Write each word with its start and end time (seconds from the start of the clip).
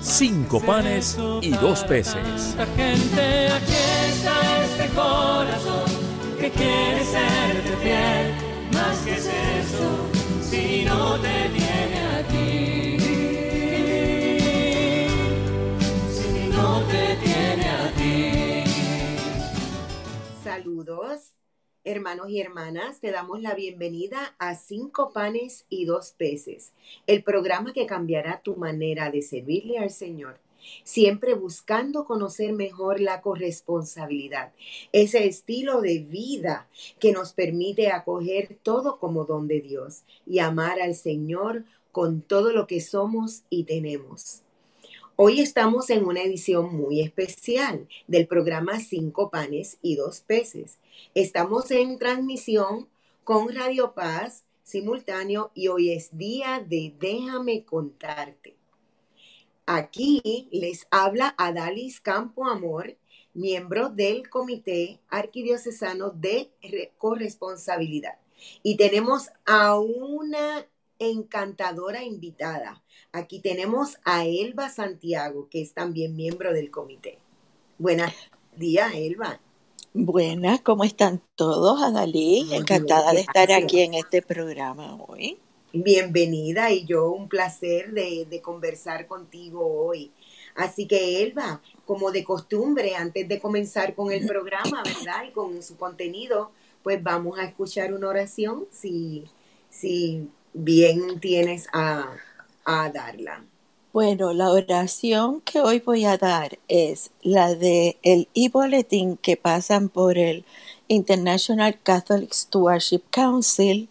cinco 0.00 0.60
panes 0.60 1.18
y 1.42 1.50
dos 1.50 1.84
peces. 1.84 2.56
Gente, 2.76 3.48
aquí 3.48 3.72
está 4.08 4.64
este 4.64 4.88
corazón 4.94 5.90
que 6.38 6.50
quiere 6.50 7.04
serte 7.04 7.76
fiel. 7.82 8.34
Más 8.72 8.98
que 8.98 9.14
es 9.14 9.26
eso, 9.26 10.08
si 10.42 10.84
no 10.84 11.18
te 11.18 11.48
tiene 11.50 12.00
a 12.06 12.22
ti. 12.28 12.98
Si 16.12 16.48
no 16.48 16.80
te 16.82 17.16
tiene 17.16 17.68
a 17.68 17.92
ti. 17.96 18.64
Saludos, 20.44 21.37
hermanos 21.90 22.28
y 22.28 22.40
hermanas. 22.40 23.00
Te 23.00 23.10
damos 23.10 23.40
la 23.40 23.54
bienvenida 23.54 24.34
a 24.38 24.54
Cinco 24.56 25.10
Panes 25.14 25.64
y 25.70 25.86
Dos 25.86 26.14
Peces, 26.16 26.72
el 27.06 27.22
programa 27.22 27.72
que 27.72 27.86
cambiará 27.86 28.42
tu 28.42 28.56
manera 28.56 29.10
de 29.10 29.22
servirle 29.22 29.78
al 29.78 29.90
Señor. 29.90 30.38
Siempre 30.84 31.32
buscando 31.32 32.04
conocer 32.04 32.52
mejor 32.52 33.00
la 33.00 33.22
corresponsabilidad, 33.22 34.52
ese 34.92 35.26
estilo 35.26 35.80
de 35.80 36.00
vida 36.00 36.68
que 36.98 37.12
nos 37.12 37.32
permite 37.32 37.90
acoger 37.90 38.58
todo 38.62 38.98
como 38.98 39.24
don 39.24 39.48
de 39.48 39.60
Dios 39.60 40.02
y 40.26 40.40
amar 40.40 40.82
al 40.82 40.94
Señor 40.94 41.64
con 41.90 42.20
todo 42.20 42.52
lo 42.52 42.66
que 42.66 42.82
somos 42.82 43.44
y 43.48 43.64
tenemos. 43.64 44.42
Hoy 45.20 45.40
estamos 45.40 45.90
en 45.90 46.04
una 46.04 46.22
edición 46.22 46.72
muy 46.76 47.00
especial 47.00 47.88
del 48.06 48.28
programa 48.28 48.78
Cinco 48.78 49.30
Panes 49.30 49.76
y 49.82 49.96
Dos 49.96 50.20
Peces. 50.20 50.78
Estamos 51.12 51.72
en 51.72 51.98
transmisión 51.98 52.88
con 53.24 53.52
Radio 53.52 53.94
Paz 53.94 54.44
simultáneo 54.62 55.50
y 55.54 55.66
hoy 55.66 55.90
es 55.90 56.16
día 56.16 56.64
de 56.64 56.94
Déjame 57.00 57.64
contarte. 57.64 58.54
Aquí 59.66 60.48
les 60.52 60.86
habla 60.92 61.34
Adalis 61.36 62.00
Campo 62.00 62.46
Amor, 62.46 62.96
miembro 63.34 63.88
del 63.88 64.30
Comité 64.30 65.00
Arquidiocesano 65.08 66.10
de 66.10 66.52
Re- 66.62 66.92
Corresponsabilidad. 66.96 68.20
Y 68.62 68.76
tenemos 68.76 69.30
a 69.46 69.80
una 69.80 70.64
encantadora 70.98 72.02
invitada. 72.02 72.82
Aquí 73.12 73.40
tenemos 73.40 73.98
a 74.04 74.24
Elba 74.24 74.68
Santiago, 74.68 75.48
que 75.50 75.62
es 75.62 75.72
también 75.72 76.16
miembro 76.16 76.52
del 76.52 76.70
comité. 76.70 77.18
Buenos 77.78 78.12
días, 78.56 78.92
Elba. 78.94 79.40
Buenas, 79.94 80.60
¿cómo 80.60 80.84
están 80.84 81.22
todos? 81.34 81.82
Adalí, 81.82 82.44
Muy 82.44 82.56
encantada 82.56 83.12
de 83.12 83.20
estar 83.20 83.50
aquí 83.52 83.80
en 83.80 83.94
este 83.94 84.22
programa 84.22 84.96
hoy. 84.96 85.38
Bienvenida 85.72 86.70
y 86.70 86.84
yo 86.84 87.10
un 87.10 87.28
placer 87.28 87.92
de, 87.92 88.26
de 88.28 88.40
conversar 88.40 89.06
contigo 89.06 89.64
hoy. 89.64 90.10
Así 90.54 90.86
que 90.86 91.22
Elba, 91.22 91.62
como 91.86 92.10
de 92.10 92.24
costumbre, 92.24 92.96
antes 92.96 93.28
de 93.28 93.38
comenzar 93.38 93.94
con 93.94 94.10
el 94.10 94.26
programa, 94.26 94.82
¿verdad? 94.82 95.24
Y 95.28 95.30
con 95.30 95.62
su 95.62 95.76
contenido, 95.76 96.50
pues 96.82 97.02
vamos 97.02 97.38
a 97.38 97.44
escuchar 97.44 97.92
una 97.94 98.08
oración 98.08 98.66
si, 98.70 99.24
si 99.70 100.28
bien 100.52 101.20
tienes 101.20 101.66
a, 101.72 102.10
a 102.64 102.90
darla. 102.90 103.44
Bueno, 103.92 104.32
la 104.34 104.50
oración 104.50 105.40
que 105.40 105.60
hoy 105.60 105.80
voy 105.80 106.04
a 106.04 106.18
dar 106.18 106.58
es 106.68 107.10
la 107.22 107.54
de 107.54 107.96
el 108.02 108.28
e-bulletin 108.34 109.16
que 109.16 109.36
pasan 109.36 109.88
por 109.88 110.18
el 110.18 110.44
International 110.88 111.78
Catholic 111.82 112.32
Stewardship 112.32 113.02
Council, 113.10 113.88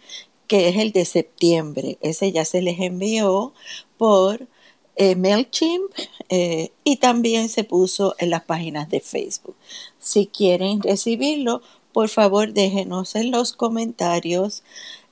que 0.48 0.70
es 0.70 0.78
el 0.78 0.92
de 0.92 1.06
septiembre. 1.06 1.98
Ese 2.02 2.32
ya 2.32 2.46
se 2.46 2.62
les 2.62 2.80
envió 2.80 3.54
por 3.98 4.48
eh, 4.96 5.16
MailChimp 5.16 5.92
eh, 6.30 6.72
y 6.84 6.98
también 6.98 7.50
se 7.50 7.64
puso 7.64 8.16
en 8.20 8.30
las 8.30 8.44
páginas 8.44 8.90
de 8.90 9.00
Facebook. 9.00 9.56
Si 10.00 10.28
quieren 10.28 10.82
recibirlo, 10.82 11.62
por 11.92 12.10
favor 12.10 12.54
déjenos 12.54 13.16
en 13.16 13.32
los 13.32 13.54
comentarios 13.54 14.64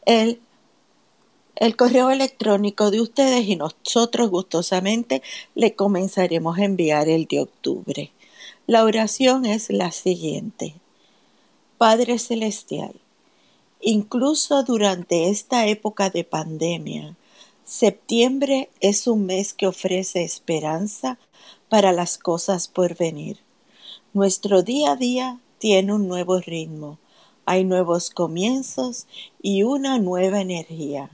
el 0.05 0.39
el 1.55 1.77
correo 1.77 2.09
electrónico 2.09 2.91
de 2.91 3.01
ustedes 3.01 3.47
y 3.47 3.55
nosotros 3.55 4.29
gustosamente 4.29 5.21
le 5.55 5.73
comenzaremos 5.75 6.57
a 6.57 6.65
enviar 6.65 7.07
el 7.07 7.25
de 7.25 7.41
octubre. 7.41 8.11
La 8.67 8.83
oración 8.83 9.45
es 9.45 9.69
la 9.69 9.91
siguiente. 9.91 10.75
Padre 11.77 12.19
Celestial, 12.19 12.95
incluso 13.79 14.63
durante 14.63 15.29
esta 15.29 15.67
época 15.67 16.09
de 16.09 16.23
pandemia, 16.23 17.15
septiembre 17.63 18.69
es 18.81 19.07
un 19.07 19.25
mes 19.25 19.53
que 19.53 19.67
ofrece 19.67 20.23
esperanza 20.23 21.17
para 21.69 21.91
las 21.91 22.17
cosas 22.17 22.67
por 22.67 22.97
venir. 22.97 23.39
Nuestro 24.13 24.61
día 24.61 24.91
a 24.91 24.95
día 24.95 25.39
tiene 25.57 25.93
un 25.93 26.07
nuevo 26.07 26.39
ritmo, 26.39 26.97
hay 27.45 27.63
nuevos 27.63 28.09
comienzos 28.09 29.07
y 29.41 29.63
una 29.63 29.99
nueva 29.99 30.41
energía. 30.41 31.09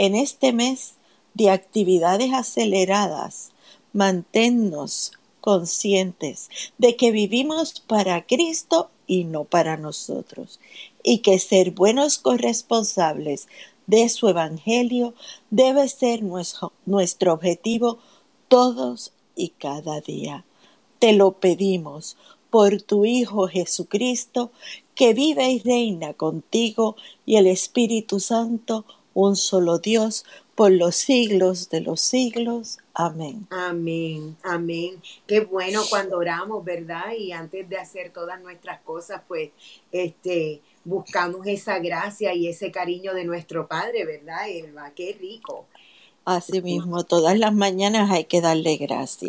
En 0.00 0.14
este 0.14 0.52
mes 0.52 0.94
de 1.34 1.50
actividades 1.50 2.32
aceleradas, 2.32 3.50
manténnos 3.92 5.10
conscientes 5.40 6.50
de 6.78 6.94
que 6.94 7.10
vivimos 7.10 7.80
para 7.80 8.24
Cristo 8.24 8.90
y 9.08 9.24
no 9.24 9.42
para 9.42 9.76
nosotros, 9.76 10.60
y 11.02 11.18
que 11.18 11.40
ser 11.40 11.72
buenos 11.72 12.18
corresponsables 12.18 13.48
de 13.88 14.08
su 14.08 14.28
Evangelio 14.28 15.14
debe 15.50 15.88
ser 15.88 16.22
nuestro, 16.22 16.72
nuestro 16.86 17.32
objetivo 17.32 17.98
todos 18.46 19.10
y 19.34 19.48
cada 19.48 20.00
día. 20.00 20.44
Te 21.00 21.12
lo 21.12 21.32
pedimos 21.32 22.16
por 22.50 22.82
tu 22.82 23.04
Hijo 23.04 23.48
Jesucristo, 23.48 24.52
que 24.94 25.12
vive 25.12 25.50
y 25.50 25.58
reina 25.58 26.14
contigo 26.14 26.94
y 27.26 27.34
el 27.34 27.48
Espíritu 27.48 28.20
Santo, 28.20 28.84
un 29.20 29.34
solo 29.36 29.78
Dios, 29.78 30.24
por 30.54 30.70
los 30.70 30.94
siglos 30.96 31.68
de 31.70 31.80
los 31.80 32.00
siglos. 32.00 32.78
Amén. 32.94 33.48
Amén, 33.50 34.36
amén. 34.42 35.02
Qué 35.26 35.40
bueno 35.40 35.82
cuando 35.88 36.18
oramos, 36.18 36.64
¿verdad? 36.64 37.12
Y 37.18 37.32
antes 37.32 37.68
de 37.68 37.78
hacer 37.78 38.12
todas 38.12 38.40
nuestras 38.42 38.80
cosas, 38.82 39.22
pues, 39.26 39.50
este, 39.90 40.62
buscamos 40.84 41.46
esa 41.46 41.78
gracia 41.80 42.34
y 42.34 42.48
ese 42.48 42.70
cariño 42.70 43.14
de 43.14 43.24
nuestro 43.24 43.66
Padre, 43.66 44.04
¿verdad, 44.04 44.48
Elba? 44.48 44.90
Qué 44.94 45.16
rico. 45.18 45.66
Asimismo, 46.24 47.04
todas 47.04 47.38
las 47.38 47.54
mañanas 47.54 48.10
hay 48.10 48.24
que 48.26 48.40
darle 48.42 48.78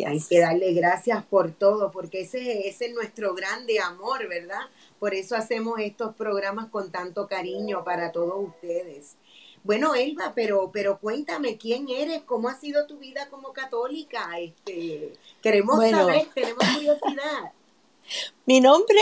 Hay 0.08 0.22
gracias. 0.22 0.28
que 0.28 0.40
darle 0.40 0.74
gracias 0.74 1.24
por 1.24 1.50
todo, 1.52 1.90
porque 1.90 2.20
ese, 2.22 2.68
ese 2.68 2.86
es 2.86 2.94
nuestro 2.94 3.34
grande 3.34 3.80
amor, 3.80 4.28
¿verdad? 4.28 4.60
Por 4.98 5.14
eso 5.14 5.34
hacemos 5.34 5.80
estos 5.80 6.14
programas 6.14 6.68
con 6.68 6.92
tanto 6.92 7.26
cariño 7.26 7.84
para 7.84 8.12
todos 8.12 8.48
ustedes. 8.48 9.16
Bueno, 9.62 9.94
Elba, 9.94 10.32
pero, 10.34 10.70
pero 10.72 10.98
cuéntame 10.98 11.58
quién 11.58 11.88
eres, 11.88 12.22
cómo 12.22 12.48
ha 12.48 12.58
sido 12.58 12.86
tu 12.86 12.98
vida 12.98 13.28
como 13.28 13.52
católica. 13.52 14.38
Este, 14.38 15.12
queremos 15.42 15.76
Bueno, 15.76 15.98
saber, 15.98 16.28
tenemos 16.34 16.64
curiosidad. 16.74 17.52
mi 18.46 18.60
nombre 18.60 18.98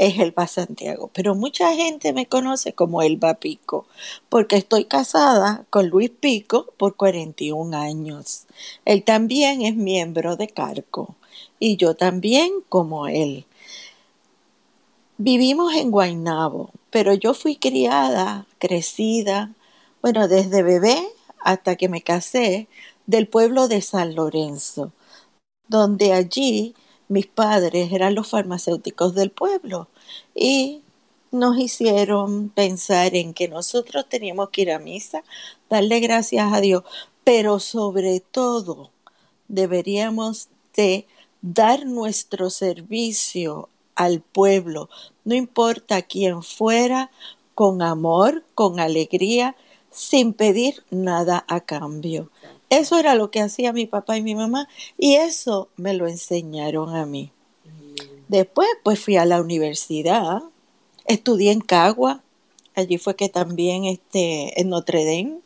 es 0.00 0.18
Elba 0.18 0.46
Santiago, 0.46 1.10
pero 1.12 1.34
mucha 1.34 1.74
gente 1.74 2.12
me 2.12 2.26
conoce 2.26 2.72
como 2.72 3.02
Elba 3.02 3.34
Pico, 3.34 3.86
porque 4.30 4.56
estoy 4.56 4.86
casada 4.86 5.66
con 5.68 5.88
Luis 5.88 6.10
Pico 6.10 6.72
por 6.78 6.96
41 6.96 7.76
años. 7.76 8.46
Él 8.86 9.04
también 9.04 9.62
es 9.62 9.76
miembro 9.76 10.36
de 10.36 10.48
Carco 10.48 11.16
y 11.58 11.76
yo 11.76 11.94
también 11.94 12.50
como 12.68 13.08
él. 13.08 13.44
Vivimos 15.18 15.74
en 15.74 15.90
Guaynabo, 15.90 16.70
pero 16.88 17.12
yo 17.12 17.34
fui 17.34 17.56
criada, 17.56 18.46
crecida, 18.58 19.50
bueno, 20.02 20.28
desde 20.28 20.62
bebé 20.62 20.96
hasta 21.40 21.76
que 21.76 21.88
me 21.88 22.02
casé, 22.02 22.68
del 23.06 23.26
pueblo 23.26 23.66
de 23.66 23.82
San 23.82 24.14
Lorenzo, 24.14 24.92
donde 25.68 26.12
allí 26.12 26.74
mis 27.08 27.26
padres 27.26 27.92
eran 27.92 28.14
los 28.14 28.28
farmacéuticos 28.28 29.14
del 29.14 29.30
pueblo 29.30 29.88
y 30.34 30.82
nos 31.32 31.58
hicieron 31.58 32.50
pensar 32.50 33.14
en 33.14 33.34
que 33.34 33.48
nosotros 33.48 34.08
teníamos 34.08 34.50
que 34.50 34.62
ir 34.62 34.72
a 34.72 34.78
misa, 34.78 35.24
darle 35.68 36.00
gracias 36.00 36.52
a 36.52 36.60
Dios, 36.60 36.84
pero 37.24 37.58
sobre 37.58 38.20
todo 38.20 38.90
deberíamos 39.48 40.48
de 40.76 41.06
dar 41.42 41.86
nuestro 41.86 42.50
servicio 42.50 43.68
al 43.96 44.20
pueblo, 44.20 44.88
no 45.24 45.34
importa 45.34 46.02
quién 46.02 46.42
fuera, 46.42 47.10
con 47.54 47.82
amor, 47.82 48.44
con 48.54 48.80
alegría, 48.80 49.56
sin 49.90 50.32
pedir 50.32 50.82
nada 50.90 51.44
a 51.48 51.60
cambio. 51.60 52.30
Eso 52.68 52.98
era 52.98 53.14
lo 53.14 53.30
que 53.30 53.40
hacía 53.40 53.72
mi 53.72 53.86
papá 53.86 54.16
y 54.16 54.22
mi 54.22 54.34
mamá 54.34 54.68
y 54.96 55.16
eso 55.16 55.68
me 55.76 55.94
lo 55.94 56.06
enseñaron 56.06 56.94
a 56.94 57.06
mí. 57.06 57.32
Después 58.28 58.68
pues 58.84 59.00
fui 59.00 59.16
a 59.16 59.24
la 59.24 59.40
universidad, 59.40 60.42
estudié 61.06 61.50
en 61.50 61.60
Cagua, 61.60 62.22
allí 62.76 62.96
fue 62.98 63.16
que 63.16 63.28
también 63.28 63.84
este, 63.84 64.60
en 64.60 64.68
Notre 64.68 65.04
Dame, 65.04 65.40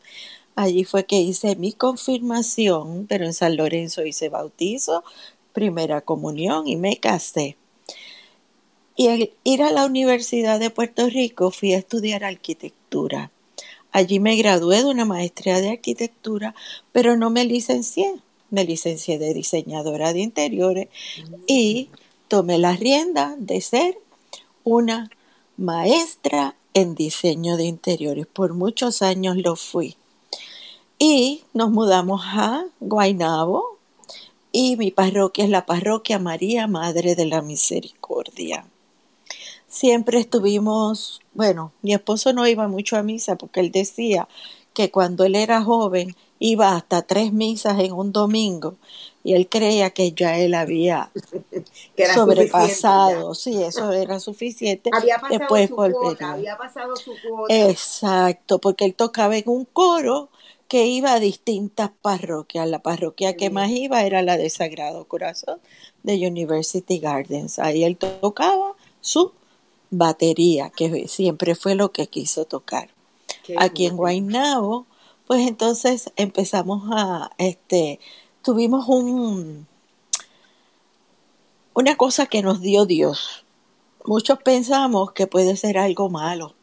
allí 0.55 0.85
fue 0.85 1.06
que 1.06 1.20
hice 1.20 1.56
mi 1.56 1.73
confirmación, 1.73 3.06
pero 3.08 3.25
en 3.25 3.32
San 3.32 3.56
Lorenzo 3.56 4.05
hice 4.05 4.29
bautizo, 4.29 5.02
primera 5.55 6.02
comunión 6.02 6.69
y 6.69 6.76
me 6.76 6.99
casé. 6.99 7.56
Y 8.96 9.08
al 9.08 9.31
ir 9.43 9.62
a 9.62 9.73
la 9.73 9.87
Universidad 9.87 10.61
de 10.61 10.70
Puerto 10.70 11.08
Rico 11.08 11.50
fui 11.50 11.73
a 11.73 11.79
estudiar 11.79 12.23
arquitectura. 12.23 13.31
Allí 13.94 14.19
me 14.19 14.35
gradué 14.35 14.79
de 14.79 14.87
una 14.87 15.05
maestría 15.05 15.61
de 15.61 15.70
arquitectura, 15.70 16.56
pero 16.91 17.17
no 17.17 17.31
me 17.31 17.44
licencié. 17.44 18.12
Me 18.50 18.64
licencié 18.64 19.20
de 19.20 19.32
diseñadora 19.32 20.12
de 20.12 20.19
interiores 20.19 20.88
y 21.46 21.91
tomé 22.26 22.58
la 22.58 22.75
rienda 22.75 23.37
de 23.38 23.61
ser 23.61 23.96
una 24.64 25.11
maestra 25.56 26.56
en 26.75 26.96
diseño 26.96 27.56
de 27.56 27.67
interiores. 27.67 28.26
Por 28.26 28.55
muchos 28.55 29.00
años 29.00 29.37
lo 29.37 29.55
fui. 29.55 29.94
Y 30.99 31.44
nos 31.52 31.70
mudamos 31.70 32.20
a 32.25 32.64
Guaynabo 32.81 33.79
y 34.50 34.76
mi 34.76 34.91
parroquia 34.91 35.44
es 35.44 35.50
la 35.50 35.67
parroquia 35.67 36.19
María 36.19 36.67
Madre 36.67 37.14
de 37.14 37.26
la 37.26 37.43
Misericordia 37.43 38.67
siempre 39.75 40.21
estuvimos, 40.21 41.21
bueno, 41.32 41.73
mi 41.82 41.93
esposo 41.93 42.32
no 42.32 42.47
iba 42.47 42.69
mucho 42.69 42.97
a 42.97 43.03
misa 43.03 43.37
porque 43.37 43.61
él 43.61 43.73
decía 43.73 44.29
que 44.73 44.91
cuando 44.91 45.25
él 45.25 45.35
era 45.35 45.62
joven 45.62 46.15
iba 46.38 46.76
hasta 46.76 47.03
tres 47.03 47.32
misas 47.32 47.79
en 47.81 47.93
un 47.93 48.12
domingo 48.12 48.76
y 49.25 49.35
él 49.35 49.49
creía 49.49 49.91
que 49.91 50.12
ya 50.12 50.38
él 50.38 50.55
había 50.55 51.11
sobrepasado, 52.15 53.35
sí, 53.35 53.62
eso 53.62 53.91
era 53.91 54.21
suficiente. 54.21 54.91
Había 54.93 55.17
pasado 55.17 55.38
Después 55.38 55.69
su 55.69 55.75
cuota, 55.75 56.32
había 56.32 56.56
pasado 56.56 56.97
su 56.97 57.12
cuota. 57.27 57.69
Exacto, 57.69 58.61
porque 58.61 58.85
él 58.85 58.94
tocaba 58.94 59.37
en 59.37 59.49
un 59.49 59.65
coro 59.65 60.29
que 60.69 60.87
iba 60.87 61.15
a 61.15 61.20
distintas 61.20 61.91
parroquias. 62.00 62.69
La 62.69 62.81
parroquia 62.81 63.37
que 63.37 63.50
más 63.50 63.70
iba 63.70 64.03
era 64.05 64.23
la 64.23 64.37
de 64.37 64.50
Sagrado 64.50 65.06
Corazón 65.06 65.59
de 66.03 66.27
University 66.27 66.99
Gardens. 66.99 67.59
Ahí 67.59 67.82
él 67.82 67.97
tocaba 67.97 68.75
su 69.00 69.32
batería, 69.99 70.70
que 70.70 71.08
siempre 71.08 71.55
fue 71.55 71.75
lo 71.75 71.93
que 71.93 72.06
quiso 72.06 72.44
tocar. 72.44 72.91
Aquí 73.58 73.87
en 73.87 73.96
Guaynabo, 73.96 74.87
pues 75.26 75.46
entonces 75.46 76.11
empezamos 76.17 76.85
a, 76.93 77.31
este, 77.38 78.00
tuvimos 78.43 78.88
un, 78.88 79.67
una 81.75 81.96
cosa 81.96 82.26
que 82.26 82.43
nos 82.43 82.61
dio 82.61 82.87
Dios. 82.87 83.44
Muchos 84.05 84.38
pensamos 84.43 85.12
que 85.12 85.26
puede 85.26 85.56
ser 85.56 85.79
algo 85.79 86.08
malo. 86.11 86.55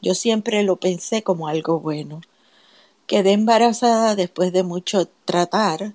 Yo 0.00 0.14
siempre 0.14 0.62
lo 0.62 0.76
pensé 0.76 1.22
como 1.22 1.48
algo 1.48 1.80
bueno. 1.80 2.20
Quedé 3.06 3.32
embarazada 3.32 4.14
después 4.14 4.52
de 4.52 4.62
mucho 4.62 5.08
tratar 5.24 5.94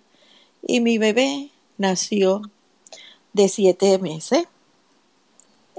y 0.65 0.79
mi 0.79 0.97
bebé 0.97 1.51
nació 1.77 2.41
de 3.33 3.49
siete 3.49 3.97
meses 3.99 4.47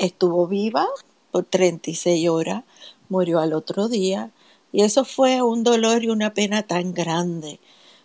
estuvo 0.01 0.47
viva 0.47 0.89
por 1.31 1.45
36 1.45 2.29
horas, 2.29 2.65
murió 3.09 3.39
al 3.39 3.53
otro 3.53 3.89
día 3.89 4.31
y 4.73 4.83
eso 4.83 5.05
fue 5.05 5.43
un 5.43 5.63
dolor 5.63 6.03
y 6.03 6.09
una 6.09 6.33
pena 6.35 6.63
tan 6.63 6.95
grande 6.95 7.61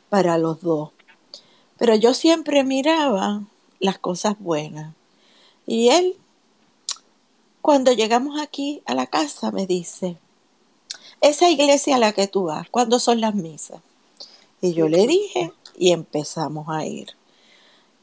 para 0.10 0.38
los 0.38 0.62
dos. 0.62 0.92
Pero 1.78 1.96
yo 1.96 2.14
siempre 2.14 2.64
miraba 2.64 3.44
las 3.80 3.98
cosas 3.98 4.36
buenas. 4.40 4.94
Y 5.66 5.90
él, 5.90 6.16
cuando 7.62 7.92
llegamos 7.92 8.40
aquí 8.40 8.82
a 8.86 8.94
la 8.94 9.08
casa, 9.08 9.52
me 9.52 9.66
dice, 9.66 10.18
esa 11.22 11.50
iglesia 11.50 11.96
a 11.96 12.00
la 12.00 12.12
que 12.12 12.28
tú 12.28 12.46
vas, 12.46 12.70
¿cuándo 12.70 13.00
son 13.00 13.22
las 13.22 13.36
misas? 13.36 13.82
Y 14.62 14.74
yo 14.74 14.90
le 14.90 15.08
dije 15.08 15.52
y 15.78 15.92
empezamos 15.92 16.68
a 16.70 16.86
ir. 16.86 17.10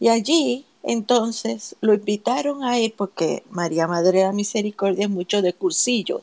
Y 0.00 0.08
allí 0.08 0.66
entonces 0.82 1.76
lo 1.81 1.94
invitaron 1.94 2.64
a 2.64 2.79
ir 2.79 2.94
porque 2.96 3.43
María 3.50 3.87
Madre 3.87 4.19
de 4.19 4.25
la 4.25 4.32
Misericordia 4.32 5.05
es 5.05 5.11
mucho 5.11 5.43
de 5.43 5.52
cursillos. 5.52 6.23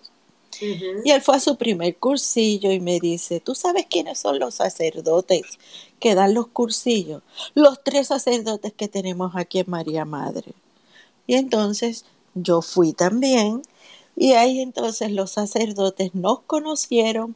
Y 1.05 1.11
él 1.11 1.21
fue 1.21 1.37
a 1.37 1.39
su 1.39 1.55
primer 1.55 1.95
cursillo 1.95 2.71
y 2.71 2.81
me 2.81 2.99
dice, 2.99 3.39
¿tú 3.39 3.55
sabes 3.55 3.85
quiénes 3.89 4.19
son 4.19 4.39
los 4.39 4.55
sacerdotes 4.55 5.57
que 5.99 6.15
dan 6.15 6.33
los 6.33 6.47
cursillos? 6.47 7.21
Los 7.53 7.81
tres 7.81 8.07
sacerdotes 8.07 8.73
que 8.73 8.89
tenemos 8.89 9.33
aquí 9.35 9.59
en 9.59 9.69
María 9.69 10.03
Madre. 10.03 10.53
Y 11.27 11.35
entonces 11.35 12.03
yo 12.33 12.61
fui 12.61 12.91
también 12.91 13.61
y 14.17 14.33
ahí 14.33 14.59
entonces 14.59 15.11
los 15.11 15.31
sacerdotes 15.31 16.13
nos 16.13 16.41
conocieron 16.41 17.35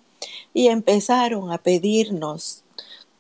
y 0.54 0.68
empezaron 0.68 1.52
a 1.52 1.58
pedirnos 1.60 2.64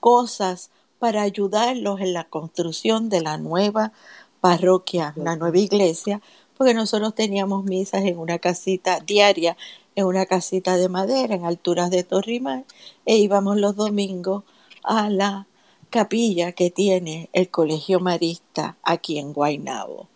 cosas 0.01 0.69
para 1.03 1.23
ayudarlos 1.23 1.99
en 1.99 2.13
la 2.13 2.23
construcción 2.23 3.09
de 3.09 3.19
la 3.19 3.37
nueva 3.37 3.91
parroquia, 4.39 5.11
la 5.17 5.35
nueva 5.35 5.57
iglesia, 5.57 6.21
porque 6.57 6.73
nosotros 6.73 7.13
teníamos 7.13 7.65
misas 7.65 8.05
en 8.05 8.17
una 8.17 8.39
casita 8.39 9.01
diaria, 9.01 9.57
en 9.95 10.05
una 10.05 10.25
casita 10.25 10.77
de 10.77 10.87
madera 10.87 11.35
en 11.35 11.43
alturas 11.43 11.91
de 11.91 12.05
Torrimar, 12.05 12.63
e 13.05 13.17
íbamos 13.17 13.57
los 13.57 13.75
domingos 13.75 14.45
a 14.81 15.09
la 15.09 15.45
capilla 15.89 16.53
que 16.53 16.69
tiene 16.69 17.29
el 17.33 17.49
Colegio 17.49 17.99
Marista 17.99 18.77
aquí 18.81 19.19
en 19.19 19.33
Guaynabo. 19.33 20.07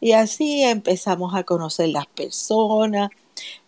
Y 0.00 0.12
así 0.12 0.62
empezamos 0.62 1.34
a 1.34 1.42
conocer 1.42 1.88
las 1.88 2.06
personas, 2.06 3.10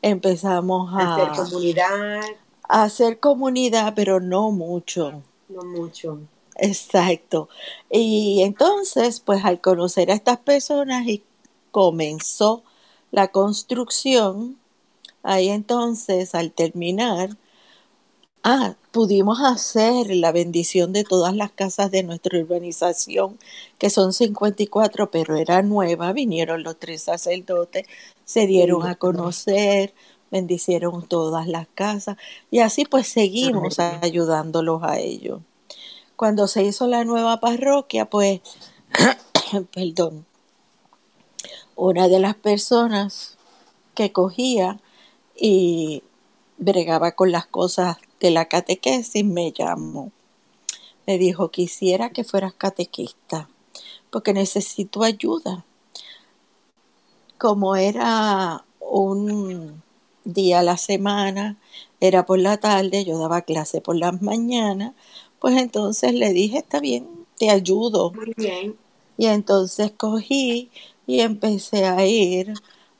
empezamos 0.02 0.94
a, 0.94 1.16
hacer 1.16 1.30
comunidad. 1.32 2.20
A 2.62 2.84
hacer 2.84 3.18
comunidad, 3.18 3.92
pero 3.96 4.20
no 4.20 4.52
mucho. 4.52 5.20
No 5.48 5.64
mucho. 5.64 6.20
Exacto. 6.60 7.48
Y 7.90 8.42
entonces, 8.42 9.20
pues 9.20 9.44
al 9.44 9.60
conocer 9.60 10.10
a 10.10 10.14
estas 10.14 10.38
personas 10.38 11.06
y 11.06 11.24
comenzó 11.70 12.62
la 13.10 13.28
construcción, 13.28 14.58
ahí 15.22 15.48
entonces 15.48 16.34
al 16.34 16.52
terminar, 16.52 17.30
ah, 18.42 18.76
pudimos 18.92 19.40
hacer 19.40 20.14
la 20.14 20.32
bendición 20.32 20.92
de 20.92 21.04
todas 21.04 21.34
las 21.34 21.52
casas 21.52 21.90
de 21.90 22.02
nuestra 22.02 22.38
urbanización, 22.38 23.38
que 23.78 23.90
son 23.90 24.12
54, 24.12 25.10
pero 25.10 25.36
era 25.36 25.62
nueva, 25.62 26.12
vinieron 26.12 26.62
los 26.62 26.78
tres 26.78 27.02
sacerdotes, 27.04 27.86
se 28.24 28.46
dieron 28.46 28.86
a 28.86 28.96
conocer, 28.96 29.94
bendicieron 30.30 31.06
todas 31.08 31.46
las 31.48 31.68
casas 31.74 32.16
y 32.50 32.60
así 32.60 32.84
pues 32.84 33.08
seguimos 33.08 33.78
ayudándolos 33.78 34.82
a 34.84 34.98
ellos. 35.00 35.40
Cuando 36.20 36.48
se 36.48 36.62
hizo 36.62 36.86
la 36.86 37.02
nueva 37.06 37.40
parroquia, 37.40 38.04
pues, 38.04 38.42
perdón, 39.74 40.26
una 41.76 42.08
de 42.08 42.20
las 42.20 42.34
personas 42.34 43.38
que 43.94 44.12
cogía 44.12 44.78
y 45.34 46.02
bregaba 46.58 47.12
con 47.12 47.32
las 47.32 47.46
cosas 47.46 47.96
de 48.20 48.32
la 48.32 48.44
catequesis 48.48 49.24
me 49.24 49.50
llamó. 49.52 50.12
Me 51.06 51.16
dijo, 51.16 51.50
quisiera 51.50 52.10
que 52.10 52.22
fueras 52.22 52.52
catequista, 52.52 53.48
porque 54.10 54.34
necesito 54.34 55.02
ayuda. 55.02 55.64
Como 57.38 57.76
era 57.76 58.66
un 58.78 59.82
día 60.24 60.58
a 60.58 60.64
la 60.64 60.76
semana, 60.76 61.56
era 61.98 62.26
por 62.26 62.38
la 62.38 62.58
tarde, 62.58 63.06
yo 63.06 63.18
daba 63.18 63.40
clase 63.40 63.80
por 63.80 63.96
las 63.96 64.20
mañanas, 64.20 64.92
pues 65.40 65.56
entonces 65.56 66.14
le 66.14 66.32
dije, 66.32 66.58
está 66.58 66.80
bien, 66.80 67.08
te 67.38 67.50
ayudo. 67.50 68.12
Muy 68.12 68.34
bien. 68.36 68.76
Y 69.16 69.26
entonces 69.26 69.92
cogí 69.96 70.70
y 71.06 71.20
empecé 71.20 71.86
a 71.86 72.06
ir 72.06 72.54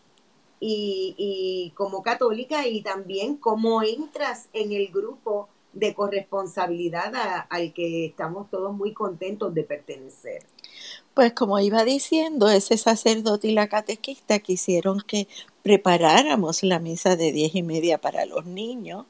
y, 0.61 1.15
y 1.17 1.71
como 1.77 2.03
católica 2.03 2.67
y 2.67 2.83
también 2.83 3.37
cómo 3.37 3.83
entras 3.83 4.49
en 4.53 4.73
el 4.73 4.89
grupo 4.89 5.49
de 5.73 5.95
corresponsabilidad 5.95 7.15
a- 7.15 7.41
al 7.41 7.73
que 7.73 8.07
estamos 8.07 8.51
todos 8.51 8.75
muy 8.75 8.93
contentos 8.93 9.53
de 9.55 9.65
pertenecer. 9.65 10.43
Pues 11.15 11.33
como 11.33 11.59
iba 11.61 11.85
diciendo, 11.85 12.49
ese 12.49 12.77
sacerdote 12.77 13.49
y 13.49 13.53
la 13.53 13.69
catequista 13.69 14.39
quisieron 14.41 15.01
que 15.01 15.29
preparáramos 15.65 16.63
la 16.63 16.79
misa 16.79 17.17
de 17.17 17.33
diez 17.33 17.55
y 17.55 17.63
media 17.63 17.99
para 17.99 18.27
los 18.27 18.45
niños. 18.45 19.07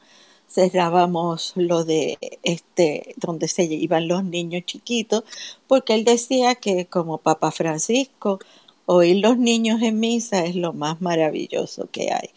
Cerrábamos 0.49 1.53
lo 1.57 1.85
de 1.85 2.17
este, 2.45 3.15
donde 3.17 3.49
se 3.49 3.65
iban 3.65 4.07
los 4.07 4.23
niños 4.23 4.63
chiquitos, 4.65 5.25
porque 5.67 5.95
él 5.95 6.05
decía 6.05 6.55
que 6.55 6.87
como 6.87 7.19
Papa 7.19 7.51
Francisco, 7.51 8.39
oír 8.87 9.17
los 9.17 9.37
niños 9.37 9.83
en 9.83 9.99
misa 9.99 10.45
es 10.45 10.55
lo 10.55 10.73
más 10.73 11.01
maravilloso 11.01 11.89
que 11.91 12.13
hay. 12.13 12.31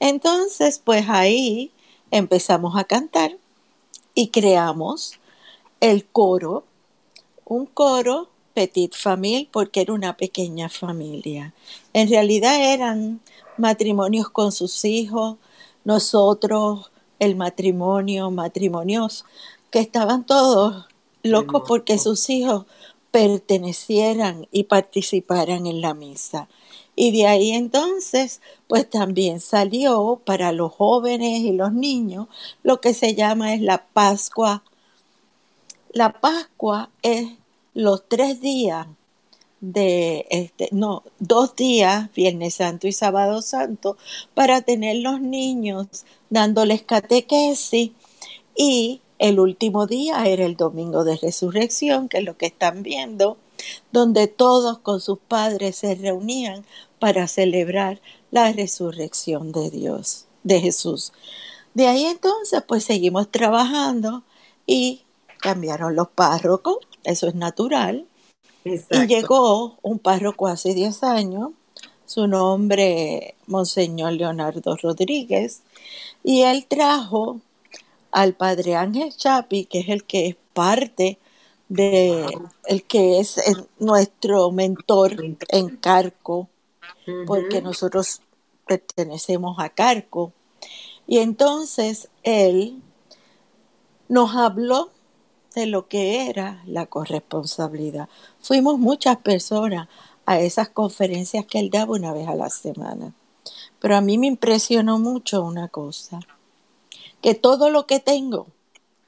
Entonces, 0.00 0.80
pues 0.82 1.04
ahí 1.08 1.70
empezamos 2.10 2.74
a 2.76 2.84
cantar 2.84 3.36
y 4.14 4.28
creamos 4.28 5.20
el 5.80 6.06
coro 6.06 6.64
un 7.44 7.66
coro 7.66 8.28
petit 8.54 8.94
famille 8.94 9.48
porque 9.50 9.80
era 9.80 9.92
una 9.92 10.16
pequeña 10.16 10.68
familia. 10.68 11.54
En 11.92 12.08
realidad 12.08 12.72
eran 12.72 13.20
matrimonios 13.58 14.28
con 14.30 14.52
sus 14.52 14.84
hijos, 14.84 15.36
nosotros, 15.84 16.90
el 17.18 17.36
matrimonio, 17.36 18.30
matrimonios, 18.30 19.24
que 19.70 19.80
estaban 19.80 20.24
todos 20.24 20.86
locos 21.22 21.62
porque 21.66 21.98
sus 21.98 22.30
hijos 22.30 22.66
pertenecieran 23.10 24.46
y 24.52 24.64
participaran 24.64 25.66
en 25.66 25.80
la 25.80 25.94
misa. 25.94 26.48
Y 26.94 27.12
de 27.12 27.26
ahí 27.26 27.50
entonces, 27.50 28.40
pues 28.66 28.88
también 28.88 29.40
salió 29.40 30.20
para 30.24 30.52
los 30.52 30.72
jóvenes 30.72 31.40
y 31.40 31.52
los 31.52 31.72
niños 31.72 32.28
lo 32.62 32.80
que 32.80 32.94
se 32.94 33.14
llama 33.14 33.54
es 33.54 33.60
la 33.60 33.86
Pascua 33.86 34.62
la 35.92 36.20
Pascua 36.20 36.90
es 37.02 37.28
los 37.74 38.08
tres 38.08 38.40
días 38.40 38.86
de, 39.60 40.26
este, 40.30 40.68
no, 40.72 41.02
dos 41.18 41.56
días, 41.56 42.12
Viernes 42.14 42.54
Santo 42.54 42.86
y 42.86 42.92
Sábado 42.92 43.42
Santo, 43.42 43.96
para 44.34 44.62
tener 44.62 44.96
los 44.96 45.20
niños 45.20 45.86
dándoles 46.30 46.82
catequesis 46.82 47.92
y 48.56 49.00
el 49.18 49.40
último 49.40 49.86
día 49.86 50.24
era 50.26 50.44
el 50.44 50.56
domingo 50.56 51.04
de 51.04 51.16
resurrección, 51.16 52.08
que 52.08 52.18
es 52.18 52.24
lo 52.24 52.36
que 52.36 52.46
están 52.46 52.82
viendo, 52.82 53.36
donde 53.90 54.28
todos 54.28 54.78
con 54.78 55.00
sus 55.00 55.18
padres 55.18 55.76
se 55.76 55.94
reunían 55.96 56.64
para 56.98 57.26
celebrar 57.26 58.00
la 58.30 58.52
resurrección 58.52 59.52
de 59.52 59.70
Dios, 59.70 60.26
de 60.44 60.60
Jesús. 60.60 61.12
De 61.74 61.88
ahí 61.88 62.04
entonces 62.04 62.62
pues 62.66 62.84
seguimos 62.84 63.30
trabajando 63.30 64.22
y 64.66 65.02
cambiaron 65.40 65.96
los 65.96 66.08
párrocos, 66.08 66.78
eso 67.04 67.28
es 67.28 67.34
natural, 67.34 68.06
Exacto. 68.64 69.04
y 69.04 69.06
llegó 69.06 69.78
un 69.82 69.98
párroco 69.98 70.46
hace 70.46 70.74
10 70.74 71.02
años, 71.02 71.50
su 72.06 72.26
nombre 72.26 73.34
Monseñor 73.46 74.12
Leonardo 74.12 74.76
Rodríguez, 74.76 75.62
y 76.24 76.42
él 76.42 76.66
trajo 76.66 77.40
al 78.10 78.34
padre 78.34 78.74
Ángel 78.76 79.14
Chapi, 79.14 79.66
que 79.66 79.80
es 79.80 79.88
el 79.88 80.04
que 80.04 80.26
es 80.28 80.36
parte 80.54 81.18
de, 81.68 82.26
el 82.64 82.82
que 82.84 83.20
es 83.20 83.38
el- 83.38 83.68
nuestro 83.78 84.50
mentor 84.50 85.22
en 85.48 85.76
Carco, 85.76 86.48
porque 87.26 87.62
nosotros 87.62 88.20
pertenecemos 88.66 89.58
a 89.58 89.68
Carco. 89.70 90.32
Y 91.06 91.18
entonces 91.18 92.08
él 92.22 92.82
nos 94.08 94.34
habló 94.34 94.90
de 95.58 95.66
lo 95.66 95.88
que 95.88 96.30
era 96.30 96.62
la 96.66 96.86
corresponsabilidad. 96.86 98.08
Fuimos 98.40 98.78
muchas 98.78 99.16
personas 99.18 99.88
a 100.24 100.38
esas 100.40 100.68
conferencias 100.68 101.46
que 101.46 101.58
él 101.58 101.70
daba 101.70 101.94
una 101.94 102.12
vez 102.12 102.28
a 102.28 102.34
la 102.34 102.48
semana. 102.48 103.12
Pero 103.80 103.96
a 103.96 104.00
mí 104.00 104.18
me 104.18 104.28
impresionó 104.28 104.98
mucho 104.98 105.42
una 105.42 105.68
cosa, 105.68 106.20
que 107.20 107.34
todo 107.34 107.70
lo 107.70 107.86
que 107.86 107.98
tengo, 107.98 108.46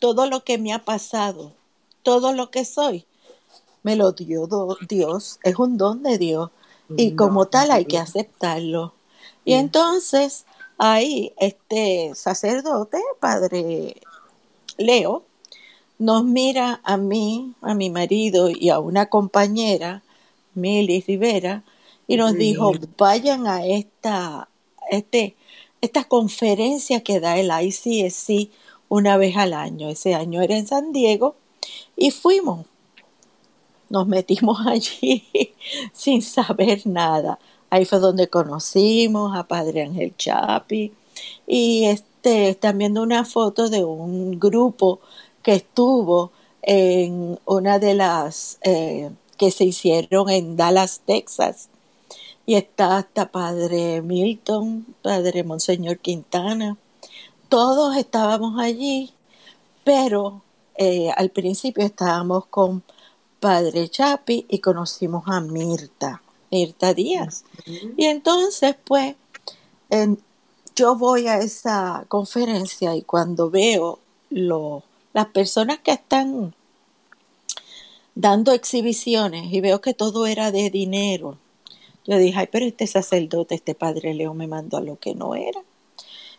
todo 0.00 0.26
lo 0.26 0.42
que 0.42 0.58
me 0.58 0.72
ha 0.72 0.84
pasado, 0.84 1.52
todo 2.02 2.32
lo 2.32 2.50
que 2.50 2.64
soy, 2.64 3.06
me 3.82 3.96
lo 3.96 4.12
dio 4.12 4.48
Dios, 4.88 5.38
es 5.42 5.56
un 5.56 5.76
don 5.76 6.02
de 6.02 6.18
Dios 6.18 6.50
y 6.96 7.14
como 7.14 7.46
tal 7.46 7.70
hay 7.70 7.84
que 7.84 7.98
aceptarlo. 7.98 8.94
Y 9.44 9.54
entonces 9.54 10.46
ahí 10.78 11.32
este 11.38 12.12
sacerdote, 12.14 12.98
padre 13.20 14.00
Leo, 14.76 15.24
nos 16.00 16.24
mira 16.24 16.80
a 16.82 16.96
mí, 16.96 17.52
a 17.60 17.74
mi 17.74 17.90
marido 17.90 18.48
y 18.48 18.70
a 18.70 18.78
una 18.78 19.06
compañera, 19.10 20.02
Mili 20.54 21.04
Rivera, 21.06 21.62
y 22.08 22.16
nos 22.16 22.32
dijo, 22.34 22.72
vayan 22.96 23.46
a 23.46 23.66
esta, 23.66 24.48
este, 24.90 25.36
esta 25.82 26.04
conferencia 26.04 27.02
que 27.02 27.20
da 27.20 27.38
el 27.38 27.50
ICSC 27.50 28.50
una 28.88 29.18
vez 29.18 29.36
al 29.36 29.52
año. 29.52 29.90
Ese 29.90 30.14
año 30.14 30.40
era 30.40 30.56
en 30.56 30.66
San 30.66 30.92
Diego 30.92 31.36
y 31.96 32.10
fuimos. 32.12 32.64
Nos 33.90 34.06
metimos 34.06 34.58
allí 34.66 35.22
sin 35.92 36.22
saber 36.22 36.80
nada. 36.86 37.38
Ahí 37.68 37.84
fue 37.84 37.98
donde 37.98 38.28
conocimos 38.28 39.36
a 39.36 39.46
Padre 39.46 39.82
Ángel 39.82 40.16
Chapi 40.16 40.94
y 41.46 41.84
este, 41.84 42.48
están 42.48 42.78
viendo 42.78 43.02
una 43.02 43.26
foto 43.26 43.68
de 43.68 43.84
un 43.84 44.40
grupo 44.40 45.00
que 45.42 45.54
estuvo 45.54 46.32
en 46.62 47.38
una 47.46 47.78
de 47.78 47.94
las 47.94 48.58
eh, 48.62 49.10
que 49.38 49.50
se 49.50 49.64
hicieron 49.64 50.28
en 50.28 50.56
Dallas, 50.56 51.00
Texas. 51.04 51.68
Y 52.46 52.56
está 52.56 52.98
hasta 52.98 53.30
Padre 53.30 54.02
Milton, 54.02 54.86
Padre 55.02 55.44
Monseñor 55.44 55.98
Quintana. 55.98 56.76
Todos 57.48 57.96
estábamos 57.96 58.60
allí, 58.60 59.12
pero 59.84 60.42
eh, 60.76 61.10
al 61.16 61.30
principio 61.30 61.84
estábamos 61.84 62.46
con 62.46 62.82
Padre 63.40 63.88
Chapi 63.88 64.46
y 64.48 64.58
conocimos 64.58 65.24
a 65.26 65.40
Mirta, 65.40 66.22
Mirta 66.50 66.92
Díaz. 66.92 67.44
Y 67.96 68.04
entonces, 68.04 68.76
pues, 68.84 69.16
yo 70.76 70.96
voy 70.96 71.26
a 71.28 71.38
esa 71.38 72.04
conferencia 72.08 72.94
y 72.94 73.02
cuando 73.02 73.50
veo 73.50 73.98
lo, 74.28 74.82
las 75.12 75.26
personas 75.26 75.78
que 75.78 75.92
están 75.92 76.54
dando 78.14 78.52
exhibiciones 78.52 79.52
y 79.52 79.60
veo 79.60 79.80
que 79.80 79.94
todo 79.94 80.26
era 80.26 80.50
de 80.52 80.70
dinero, 80.70 81.38
yo 82.06 82.18
dije, 82.18 82.38
ay, 82.38 82.48
pero 82.50 82.66
este 82.66 82.86
sacerdote, 82.86 83.54
este 83.54 83.74
padre 83.74 84.14
Leo 84.14 84.34
me 84.34 84.46
mandó 84.46 84.78
a 84.78 84.82
lo 84.82 84.96
que 84.96 85.14
no 85.14 85.34
era. 85.34 85.60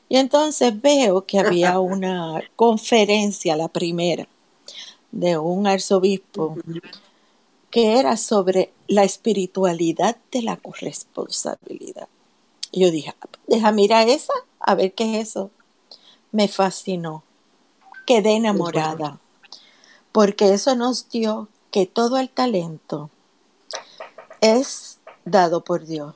Y 0.09 0.17
entonces 0.17 0.81
veo 0.81 1.25
que 1.25 1.39
había 1.39 1.79
una 1.79 2.41
conferencia, 2.55 3.55
la 3.55 3.67
primera, 3.69 4.27
de 5.11 5.37
un 5.37 5.67
arzobispo, 5.67 6.57
que 7.69 7.99
era 7.99 8.17
sobre 8.17 8.73
la 8.87 9.03
espiritualidad 9.03 10.17
de 10.31 10.41
la 10.41 10.57
corresponsabilidad. 10.57 12.07
Y 12.71 12.81
yo 12.81 12.91
dije, 12.91 13.13
deja 13.47 13.71
mira 13.71 14.03
esa, 14.03 14.33
a 14.59 14.75
ver 14.75 14.93
qué 14.93 15.19
es 15.19 15.29
eso. 15.29 15.51
Me 16.31 16.47
fascinó, 16.47 17.23
quedé 18.05 18.36
enamorada, 18.36 19.20
porque 20.12 20.53
eso 20.53 20.75
nos 20.75 21.10
dio 21.10 21.48
que 21.72 21.86
todo 21.86 22.17
el 22.17 22.29
talento 22.29 23.10
es 24.41 25.00
dado 25.25 25.63
por 25.63 25.86
Dios. 25.86 26.15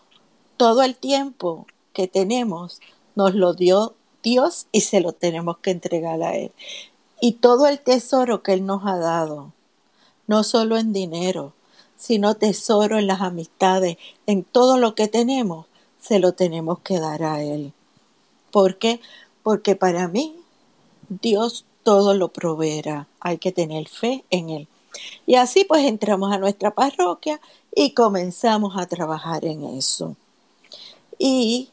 Todo 0.58 0.84
el 0.84 0.96
tiempo 0.96 1.68
que 1.94 2.08
tenemos 2.08 2.82
nos 3.16 3.36
lo 3.36 3.54
dio 3.54 3.96
Dios 4.24 4.68
y 4.72 4.82
se 4.82 5.00
lo 5.00 5.14
tenemos 5.14 5.60
que 5.60 5.72
entregar 5.72 6.22
a 6.24 6.36
Él. 6.36 6.52
Y 7.22 7.34
todo 7.34 7.68
el 7.68 7.80
tesoro 7.80 8.44
que 8.44 8.54
Él 8.54 8.66
nos 8.66 8.86
ha 8.86 8.98
dado, 8.98 9.54
no 10.28 10.44
solo 10.44 10.78
en 10.78 10.92
dinero, 10.92 11.54
sino 11.96 12.36
tesoro 12.36 12.98
en 12.98 13.08
las 13.08 13.22
amistades, 13.22 13.98
en 14.26 14.44
todo 14.44 14.78
lo 14.78 14.96
que 14.96 15.08
tenemos, 15.08 15.68
se 16.00 16.20
lo 16.20 16.34
tenemos 16.34 16.80
que 16.80 17.00
dar 17.00 17.24
a 17.24 17.42
Él. 17.42 17.74
¿Por 18.52 18.78
qué? 18.78 19.00
Porque 19.44 19.76
para 19.76 20.08
mí 20.08 20.36
Dios 21.10 21.66
todo 21.86 22.16
lo 22.16 22.30
proveerá. 22.30 23.08
Hay 23.20 23.38
que 23.38 23.52
tener 23.52 23.88
fe 23.88 24.26
en 24.32 24.50
Él. 24.50 24.68
Y 25.28 25.36
así 25.36 25.66
pues 25.66 25.86
entramos 25.86 26.34
a 26.34 26.40
nuestra 26.40 26.72
parroquia 26.72 27.40
y 27.74 27.92
comenzamos 27.92 28.76
a 28.76 28.88
trabajar 28.88 29.46
en 29.46 29.64
eso. 29.64 30.16
Y 31.20 31.70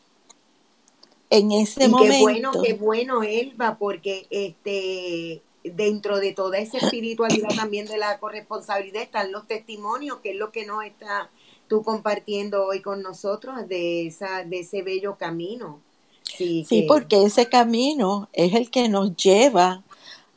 en 1.31 1.51
ese 1.51 1.89
momento. 1.89 2.13
Qué 2.13 2.21
bueno, 2.21 2.53
qué 2.63 2.75
bueno, 2.75 3.23
Elba, 3.23 3.79
porque 3.79 4.27
este 4.31 5.41
dentro 5.65 6.19
de 6.19 6.33
toda 6.33 6.59
esa 6.59 6.77
espiritualidad 6.79 7.51
también 7.57 7.87
de 7.87 7.97
la 7.97 8.19
corresponsabilidad 8.19 9.03
están 9.03 9.33
los 9.33 9.47
testimonios, 9.47 10.19
que 10.19 10.33
es 10.33 10.37
lo 10.37 10.53
que 10.53 10.67
nos 10.67 10.85
está 10.85 11.31
tú 11.69 11.83
compartiendo 11.83 12.67
hoy 12.67 12.83
con 12.83 13.01
nosotros 13.01 13.67
de 13.67 14.09
esa 14.09 14.45
de 14.45 14.61
ese 14.61 14.83
bello 14.83 15.17
camino. 15.17 15.81
Sí, 16.23 16.67
sí 16.69 16.85
porque 16.87 17.23
ese 17.23 17.49
camino 17.49 18.29
es 18.35 18.53
el 18.55 18.71
que 18.71 18.91
nos 18.91 19.17
lleva 19.17 19.83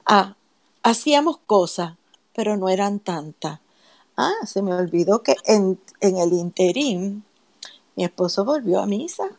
a 0.05 0.35
hacíamos 0.83 1.37
cosas, 1.45 1.95
pero 2.33 2.57
no 2.57 2.69
eran 2.69 2.99
tantas. 2.99 3.59
Ah, 4.17 4.45
se 4.45 4.61
me 4.61 4.73
olvidó 4.73 5.23
que 5.23 5.35
en, 5.45 5.79
el 5.99 6.33
interín 6.33 7.23
mi 7.95 8.03
esposo 8.03 8.45
volvió 8.45 8.79
a 8.79 8.85
misa. 8.85 9.29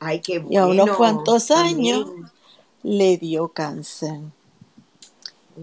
Ay, 0.00 0.20
qué 0.20 0.38
bueno. 0.38 0.52
Y 0.52 0.56
a 0.56 0.66
unos 0.66 0.96
cuantos 0.96 1.50
años 1.50 2.10
le 2.82 3.16
dio 3.16 3.48
cáncer. 3.48 4.20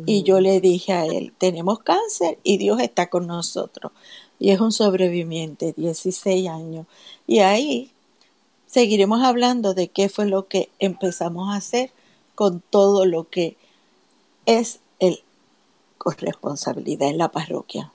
Y 0.08 0.24
yo 0.24 0.40
le 0.40 0.60
dije 0.60 0.94
a 0.94 1.06
él, 1.06 1.34
tenemos 1.38 1.80
cáncer 1.80 2.40
y 2.42 2.58
Dios 2.58 2.80
está 2.80 3.10
con 3.10 3.28
nosotros. 3.28 3.92
Y 4.40 4.50
es 4.50 4.60
un 4.60 4.72
sobreviviente, 4.72 5.74
16 5.78 6.50
años. 6.50 6.88
Y 7.28 7.40
ahí 7.40 7.92
seguiremos 8.66 9.22
hablando 9.22 9.76
de 9.76 9.90
qué 9.90 10.10
fue 10.10 10.26
lo 10.26 10.48
que 10.48 10.70
empezamos 10.80 11.50
a 11.50 11.58
hacer 11.58 11.92
con 12.34 12.60
todo 12.60 13.06
lo 13.06 13.30
que 13.30 13.56
es 14.46 14.80
el 15.00 15.20
corresponsabilidad 15.98 17.10
en 17.10 17.18
la 17.18 17.30
parroquia. 17.30 17.92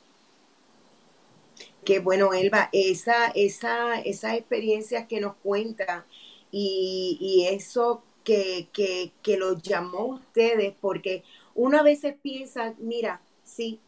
Qué 1.85 2.01
bueno, 2.01 2.33
Elba, 2.35 2.69
esa, 2.73 3.29
esa, 3.29 4.01
esas 4.01 4.35
experiencias 4.35 5.07
que 5.07 5.21
nos 5.21 5.35
cuenta 5.37 6.05
y, 6.51 7.47
eso 7.51 8.03
que, 8.25 8.69
que, 8.73 9.13
que 9.23 9.37
los 9.37 9.63
llamó 9.63 10.05
ustedes, 10.07 10.75
porque 10.81 11.25
uno 11.55 11.79
a 11.79 11.83
veces 11.83 12.15
piensa, 12.23 12.75
mira, 12.79 13.21
sí, 13.43 13.81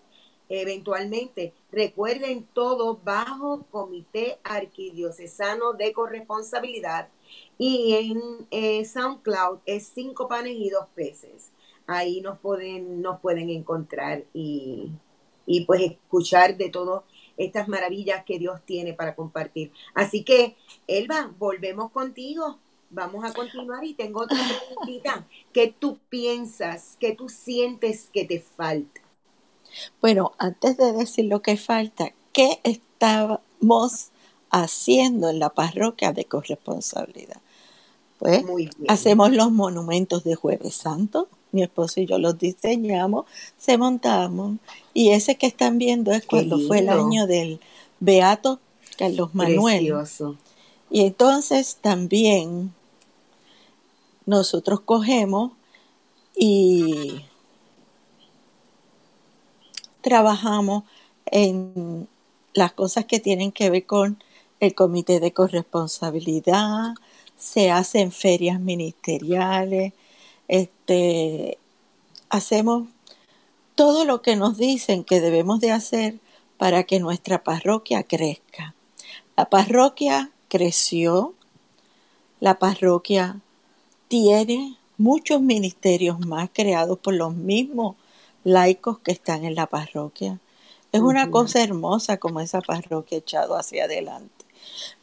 eventualmente. 0.48 1.54
Recuerden 1.72 2.46
todo 2.52 3.00
bajo 3.02 3.64
Comité 3.70 4.38
Arquidiocesano 4.44 5.72
de 5.72 5.92
Corresponsabilidad 5.92 7.08
y 7.56 7.94
en 7.94 8.46
eh, 8.50 8.84
SoundCloud 8.84 9.60
es 9.64 9.90
cinco 9.94 10.28
panes 10.28 10.54
y 10.56 10.68
dos 10.68 10.86
peces. 10.94 11.50
Ahí 11.86 12.20
nos 12.20 12.38
pueden, 12.38 13.00
nos 13.00 13.20
pueden 13.20 13.48
encontrar 13.48 14.24
y, 14.34 14.90
y 15.46 15.64
pues 15.64 15.80
escuchar 15.80 16.56
de 16.58 16.68
todas 16.68 17.02
estas 17.36 17.66
maravillas 17.68 18.24
que 18.24 18.38
Dios 18.38 18.60
tiene 18.64 18.92
para 18.92 19.14
compartir. 19.16 19.72
Así 19.94 20.24
que, 20.24 20.56
Elba, 20.86 21.32
volvemos 21.38 21.90
contigo 21.90 22.58
vamos 22.90 23.24
a 23.24 23.32
continuar 23.32 23.84
y 23.84 23.94
tengo 23.94 24.22
otra 24.22 24.38
preguntita. 24.38 25.26
¿Qué 25.52 25.74
tú 25.78 25.98
piensas, 26.08 26.96
qué 27.00 27.14
tú 27.14 27.28
sientes 27.28 28.08
que 28.12 28.24
te 28.24 28.40
falta? 28.40 29.00
Bueno, 30.00 30.32
antes 30.38 30.76
de 30.76 30.92
decir 30.92 31.26
lo 31.26 31.42
que 31.42 31.56
falta, 31.56 32.12
¿qué 32.32 32.60
estamos 32.62 34.10
haciendo 34.50 35.30
en 35.30 35.38
la 35.38 35.50
parroquia 35.50 36.12
de 36.12 36.24
corresponsabilidad? 36.24 37.40
Pues 38.18 38.44
hacemos 38.88 39.32
los 39.32 39.50
monumentos 39.50 40.22
de 40.24 40.36
Jueves 40.36 40.74
Santo, 40.74 41.28
mi 41.50 41.62
esposo 41.62 42.00
y 42.00 42.06
yo 42.06 42.18
los 42.18 42.38
diseñamos, 42.38 43.26
se 43.58 43.76
montamos 43.76 44.58
y 44.92 45.10
ese 45.10 45.36
que 45.36 45.46
están 45.46 45.78
viendo 45.78 46.12
es 46.12 46.24
cuando 46.24 46.58
fue 46.60 46.78
el 46.78 46.88
año 46.88 47.26
del 47.26 47.60
Beato 48.00 48.60
Carlos 48.96 49.34
Manuel. 49.34 49.78
Precioso. 49.78 50.36
Y 50.90 51.02
entonces 51.02 51.78
también 51.80 52.74
nosotros 54.26 54.80
cogemos 54.80 55.52
y 56.36 57.24
trabajamos 60.00 60.84
en 61.26 62.08
las 62.52 62.72
cosas 62.72 63.06
que 63.06 63.20
tienen 63.20 63.52
que 63.52 63.70
ver 63.70 63.86
con 63.86 64.22
el 64.60 64.74
comité 64.74 65.20
de 65.20 65.32
corresponsabilidad, 65.32 66.94
se 67.36 67.70
hacen 67.70 68.12
ferias 68.12 68.60
ministeriales, 68.60 69.92
este, 70.48 71.58
hacemos 72.28 72.88
todo 73.74 74.04
lo 74.04 74.22
que 74.22 74.36
nos 74.36 74.56
dicen 74.56 75.04
que 75.04 75.20
debemos 75.20 75.60
de 75.60 75.72
hacer 75.72 76.20
para 76.58 76.84
que 76.84 77.00
nuestra 77.00 77.42
parroquia 77.42 78.04
crezca. 78.04 78.74
La 79.36 79.50
parroquia 79.50 80.30
creció, 80.54 81.34
la 82.38 82.60
parroquia 82.60 83.40
tiene 84.06 84.76
muchos 84.98 85.40
ministerios 85.40 86.20
más 86.20 86.48
creados 86.52 86.96
por 87.00 87.14
los 87.14 87.34
mismos 87.34 87.96
laicos 88.44 89.00
que 89.00 89.10
están 89.10 89.44
en 89.44 89.56
la 89.56 89.66
parroquia. 89.66 90.38
Es 90.92 91.00
una 91.00 91.28
cosa 91.28 91.60
hermosa 91.60 92.18
como 92.18 92.38
esa 92.38 92.60
parroquia 92.60 93.18
echado 93.18 93.56
hacia 93.56 93.86
adelante. 93.86 94.44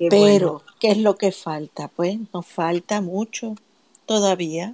Pero, 0.10 0.64
¿qué 0.80 0.92
es 0.92 0.98
lo 1.00 1.18
que 1.18 1.34
falta? 1.34 1.90
Pues 1.90 2.18
nos 2.34 2.46
falta 2.46 3.02
mucho 3.02 3.56
todavía 4.06 4.74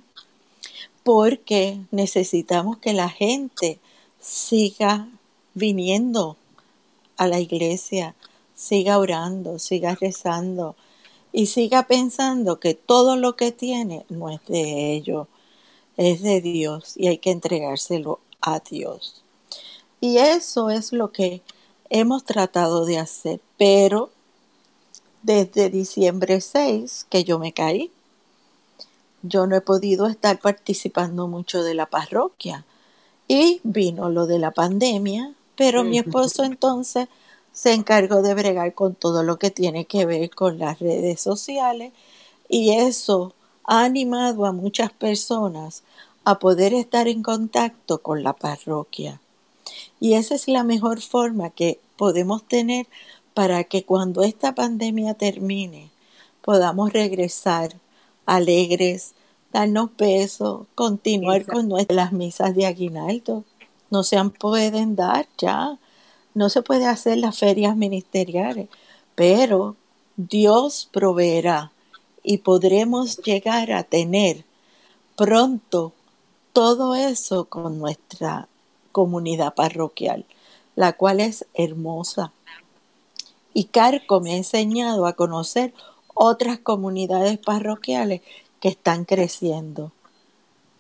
porque 1.02 1.80
necesitamos 1.90 2.78
que 2.78 2.94
la 2.94 3.10
gente 3.10 3.80
siga 4.20 5.08
viniendo 5.56 6.38
a 7.18 7.26
la 7.26 7.40
iglesia, 7.40 8.14
siga 8.58 8.98
orando, 8.98 9.60
siga 9.60 9.96
rezando 9.96 10.76
y 11.32 11.46
siga 11.46 11.84
pensando 11.84 12.60
que 12.60 12.74
todo 12.74 13.16
lo 13.16 13.36
que 13.36 13.52
tiene 13.52 14.06
no 14.10 14.30
es 14.30 14.44
de 14.48 14.94
ellos, 14.94 15.28
es 15.96 16.24
de 16.24 16.42
Dios 16.42 16.94
y 16.98 17.08
hay 17.08 17.20
que 17.20 17.32
entregárselo 17.32 18.20
a 18.42 18.60
Dios. 18.60 19.24
Y 20.02 20.18
eso 20.18 20.72
es 20.72 20.92
lo 20.92 21.12
que 21.12 21.42
hemos 21.90 22.24
tratado 22.24 22.86
de 22.86 22.98
hacer, 22.98 23.40
pero 23.58 24.10
desde 25.22 25.70
diciembre 25.70 26.42
6 26.42 27.06
que 27.10 27.24
yo 27.24 27.38
me 27.38 27.54
caí, 27.54 27.92
yo 29.22 29.46
no 29.46 29.56
he 29.56 29.62
podido 29.62 30.08
estar 30.08 30.40
participando 30.40 31.28
mucho 31.28 31.64
de 31.64 31.76
la 31.76 31.86
parroquia. 31.86 32.66
Y 33.28 33.60
vino 33.64 34.10
lo 34.10 34.26
de 34.26 34.40
la 34.40 34.52
pandemia, 34.52 35.34
pero 35.56 35.84
mi 35.84 36.00
esposo 36.00 36.44
entonces 36.44 37.08
se 37.58 37.74
encargó 37.74 38.22
de 38.22 38.36
bregar 38.36 38.76
con 38.76 38.94
todo 38.94 39.24
lo 39.24 39.40
que 39.40 39.50
tiene 39.50 39.86
que 39.86 40.06
ver 40.06 40.30
con 40.30 40.60
las 40.60 40.78
redes 40.78 41.20
sociales 41.20 41.92
y 42.48 42.74
eso 42.74 43.34
ha 43.64 43.84
animado 43.84 44.46
a 44.46 44.52
muchas 44.52 44.92
personas 44.92 45.82
a 46.24 46.38
poder 46.38 46.76
estar 46.76 47.08
en 47.08 47.24
contacto 47.24 47.98
con 48.04 48.22
la 48.22 48.34
parroquia. 48.34 49.20
Y 50.00 50.14
esa 50.14 50.36
es 50.36 50.48
la 50.48 50.64
mejor 50.64 51.02
forma 51.02 51.50
que 51.50 51.80
podemos 51.98 52.48
tener 52.48 52.86
para 53.34 53.64
que 53.64 53.84
cuando 53.84 54.22
esta 54.22 54.54
pandemia 54.54 55.16
termine 55.16 55.90
podamos 56.44 56.94
regresar 56.94 57.74
alegres, 58.28 59.16
darnos 59.52 59.90
besos, 59.98 60.68
continuar 60.76 61.48
con 61.48 61.68
nuestras 61.68 62.12
misas 62.12 62.54
de 62.54 62.68
aguinaldo. 62.68 63.46
No 63.90 64.04
se 64.04 64.24
pueden 64.26 64.96
dar 64.96 65.28
ya, 65.40 65.80
no 66.38 66.50
se 66.50 66.62
puede 66.62 66.86
hacer 66.86 67.18
las 67.18 67.40
ferias 67.40 67.76
ministeriales, 67.76 68.70
pero 69.16 69.76
Dios 70.18 70.88
proveerá 70.94 71.72
y 72.22 72.38
podremos 72.38 73.18
llegar 73.18 73.72
a 73.72 73.82
tener 73.82 74.46
pronto 75.16 75.94
todo 76.54 76.94
eso 76.94 77.46
con 77.46 77.80
nuestra 77.80 78.48
comunidad 78.92 79.56
parroquial, 79.56 80.26
la 80.76 80.94
cual 80.94 81.22
es 81.22 81.48
hermosa. 81.56 82.32
Y 83.56 83.64
Carco 83.64 84.20
me 84.22 84.34
ha 84.34 84.38
enseñado 84.38 85.08
a 85.08 85.14
conocer 85.14 85.74
otras 86.14 86.60
comunidades 86.60 87.40
parroquiales 87.40 88.22
que 88.60 88.70
están 88.70 89.06
creciendo. 89.06 89.92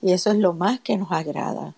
Y 0.03 0.11
eso 0.11 0.29
es 0.29 0.37
lo 0.37 0.53
más 0.53 0.81
que 0.81 0.97
nos 0.97 1.11
agrada. 1.11 1.73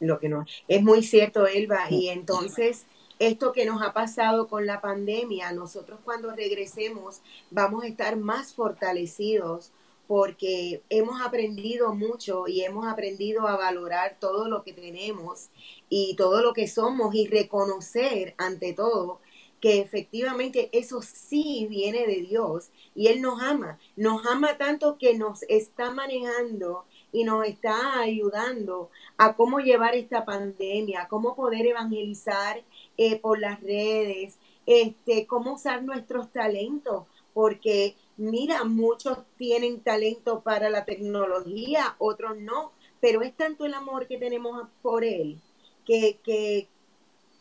Lo 0.00 0.18
que 0.18 0.28
no 0.28 0.46
es 0.68 0.82
muy 0.82 1.02
cierto, 1.02 1.46
Elba. 1.46 1.90
Y 1.90 2.08
entonces, 2.08 2.86
esto 3.18 3.52
que 3.52 3.66
nos 3.66 3.82
ha 3.82 3.92
pasado 3.92 4.48
con 4.48 4.66
la 4.66 4.80
pandemia, 4.80 5.52
nosotros 5.52 5.98
cuando 6.04 6.34
regresemos 6.34 7.20
vamos 7.50 7.84
a 7.84 7.88
estar 7.88 8.16
más 8.16 8.54
fortalecidos 8.54 9.72
porque 10.06 10.82
hemos 10.88 11.20
aprendido 11.20 11.94
mucho 11.94 12.48
y 12.48 12.62
hemos 12.62 12.86
aprendido 12.86 13.46
a 13.46 13.56
valorar 13.56 14.16
todo 14.18 14.48
lo 14.48 14.62
que 14.62 14.72
tenemos 14.72 15.50
y 15.90 16.16
todo 16.16 16.40
lo 16.40 16.54
que 16.54 16.66
somos 16.66 17.14
y 17.14 17.26
reconocer 17.26 18.34
ante 18.38 18.72
todo 18.72 19.20
que 19.60 19.80
efectivamente 19.80 20.70
eso 20.72 21.02
sí 21.02 21.66
viene 21.68 22.06
de 22.06 22.22
Dios 22.22 22.70
y 22.94 23.08
Él 23.08 23.20
nos 23.20 23.42
ama, 23.42 23.78
nos 23.96 24.24
ama 24.26 24.56
tanto 24.56 24.98
que 24.98 25.14
nos 25.14 25.42
está 25.48 25.90
manejando 25.90 26.84
y 27.12 27.24
nos 27.24 27.46
está 27.46 28.00
ayudando 28.00 28.90
a 29.16 29.34
cómo 29.34 29.60
llevar 29.60 29.94
esta 29.94 30.24
pandemia, 30.24 31.08
cómo 31.08 31.34
poder 31.34 31.66
evangelizar 31.66 32.62
eh, 32.96 33.18
por 33.18 33.38
las 33.38 33.60
redes, 33.62 34.38
este, 34.66 35.26
cómo 35.26 35.54
usar 35.54 35.82
nuestros 35.82 36.30
talentos, 36.32 37.04
porque 37.34 37.96
mira, 38.16 38.64
muchos 38.64 39.18
tienen 39.36 39.80
talento 39.80 40.40
para 40.40 40.70
la 40.70 40.84
tecnología, 40.84 41.96
otros 41.98 42.36
no, 42.38 42.72
pero 43.00 43.22
es 43.22 43.34
tanto 43.34 43.64
el 43.64 43.74
amor 43.74 44.06
que 44.06 44.18
tenemos 44.18 44.68
por 44.82 45.04
Él 45.04 45.40
que, 45.88 46.18
que, 46.22 46.68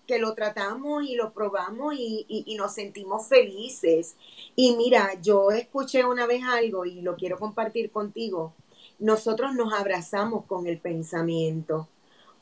que 0.07 0.17
lo 0.17 0.33
tratamos 0.33 1.03
y 1.03 1.15
lo 1.15 1.33
probamos 1.33 1.93
y, 1.97 2.55
nos 2.57 2.73
sentimos 2.73 3.27
felices. 3.27 4.15
Y 4.55 4.75
mira, 4.77 5.19
yo 5.21 5.51
escuché 5.51 6.05
una 6.05 6.25
vez 6.25 6.41
algo 6.43 6.85
y 6.85 7.01
lo 7.01 7.15
quiero 7.15 7.37
compartir 7.37 7.91
contigo. 7.91 8.53
Nosotros 8.99 9.53
nos 9.53 9.73
abrazamos 9.73 10.45
con 10.45 10.67
el 10.67 10.79
pensamiento, 10.79 11.87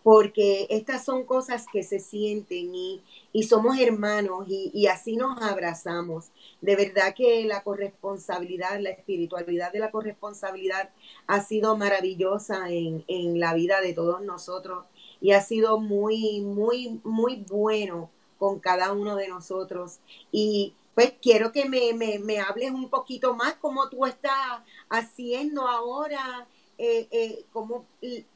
porque 0.03 0.67
estas 0.69 1.03
son 1.03 1.23
cosas 1.23 1.65
que 1.71 1.83
se 1.83 1.99
sienten 1.99 2.73
y, 2.75 3.01
somos 3.43 3.77
hermanos 3.79 4.45
y, 4.47 4.87
así 4.87 5.17
nos 5.17 5.41
abrazamos. 5.41 6.31
De 6.61 6.75
verdad 6.75 7.13
que 7.15 7.43
la 7.45 7.63
corresponsabilidad, 7.63 8.79
la 8.79 8.91
espiritualidad 8.91 9.73
de 9.73 9.79
la 9.79 9.91
corresponsabilidad 9.91 10.91
ha 11.27 11.41
sido 11.41 11.75
maravillosa 11.75 12.69
en, 12.69 13.03
en 13.07 13.39
la 13.39 13.53
vida 13.53 13.81
de 13.81 13.93
todos 13.93 14.21
nosotros 14.21 14.85
y 15.21 15.31
ha 15.31 15.41
sido 15.41 15.79
muy, 15.79 16.41
muy, 16.41 17.01
muy 17.03 17.43
bueno 17.49 18.09
con 18.37 18.59
cada 18.59 18.93
uno 18.93 19.15
de 19.15 19.27
nosotros. 19.27 19.99
Y 20.31 20.73
pues 20.95 21.13
quiero 21.21 21.51
que 21.51 21.65
me, 21.65 21.93
me, 21.93 22.19
me 22.19 22.39
hables 22.39 22.71
un 22.71 22.89
poquito 22.89 23.35
más 23.35 23.55
cómo 23.55 23.89
tú 23.89 24.05
estás 24.05 24.61
haciendo 24.89 25.67
ahora, 25.67 26.47
eh, 26.77 27.07
eh, 27.11 27.45
cómo 27.53 27.85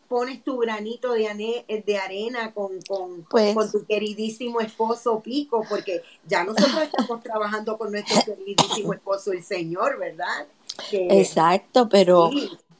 pones 0.10 0.44
tu 0.44 0.58
granito 0.58 1.14
de, 1.14 1.84
de 1.86 1.98
arena 1.98 2.52
con, 2.54 2.82
con, 2.88 3.24
pues 3.30 3.54
con, 3.54 3.72
tu 3.72 3.86
queridísimo 3.86 4.60
esposo 4.60 5.22
Pico, 5.22 5.66
porque 5.70 6.02
ya 6.28 6.44
nosotros 6.44 6.84
estamos 6.84 7.22
trabajando 7.24 7.78
con 7.78 7.92
nuestro 7.92 8.36
queridísimo 8.36 8.94
esposo 8.94 9.32
el 9.32 9.44
Señor, 9.44 9.98
¿verdad? 10.00 10.48
Exacto, 10.92 11.88
pero 11.90 12.32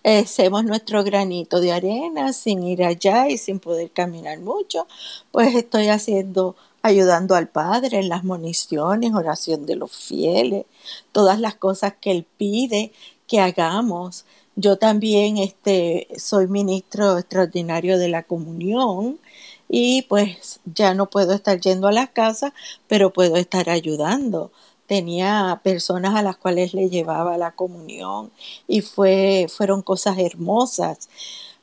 hacemos 0.04 0.64
nuestro 0.64 1.04
granito 1.04 1.60
de 1.60 1.72
arena 1.72 2.34
sin 2.34 2.64
ir 2.64 2.84
allá 2.84 3.28
y 3.30 3.38
sin 3.38 3.60
poder 3.60 3.92
caminar 3.92 4.40
mucho, 4.40 4.88
pues 5.32 5.56
estoy 5.56 5.90
haciendo, 5.90 6.56
ayudando 6.82 7.36
al 7.36 7.50
Padre 7.50 8.00
en 8.00 8.10
las 8.10 8.24
municiones, 8.24 9.14
oración 9.14 9.66
de 9.66 9.76
los 9.76 9.92
fieles, 9.92 10.66
todas 11.12 11.40
las 11.40 11.56
cosas 11.56 11.94
que 12.00 12.12
Él 12.12 12.26
pide 12.38 12.92
que 13.28 13.40
hagamos. 13.40 14.26
Yo 14.56 14.78
también 14.78 15.38
este, 15.38 16.08
soy 16.18 16.48
ministro 16.48 17.18
extraordinario 17.18 17.98
de 17.98 18.10
la 18.10 18.24
comunión 18.24 19.20
y 19.70 20.04
pues 20.04 20.60
ya 20.66 20.94
no 20.94 21.10
puedo 21.10 21.34
estar 21.34 21.60
yendo 21.60 21.88
a 21.88 21.92
las 21.92 22.10
casas, 22.10 22.54
pero 22.88 23.14
puedo 23.14 23.36
estar 23.38 23.70
ayudando 23.70 24.52
tenía 24.90 25.62
personas 25.64 26.16
a 26.16 26.24
las 26.24 26.36
cuales 26.38 26.74
le 26.74 26.90
llevaba 26.90 27.38
la 27.38 27.52
comunión 27.52 28.32
y 28.68 28.82
fue, 28.82 29.46
fueron 29.48 29.84
cosas 29.84 30.18
hermosas, 30.18 31.10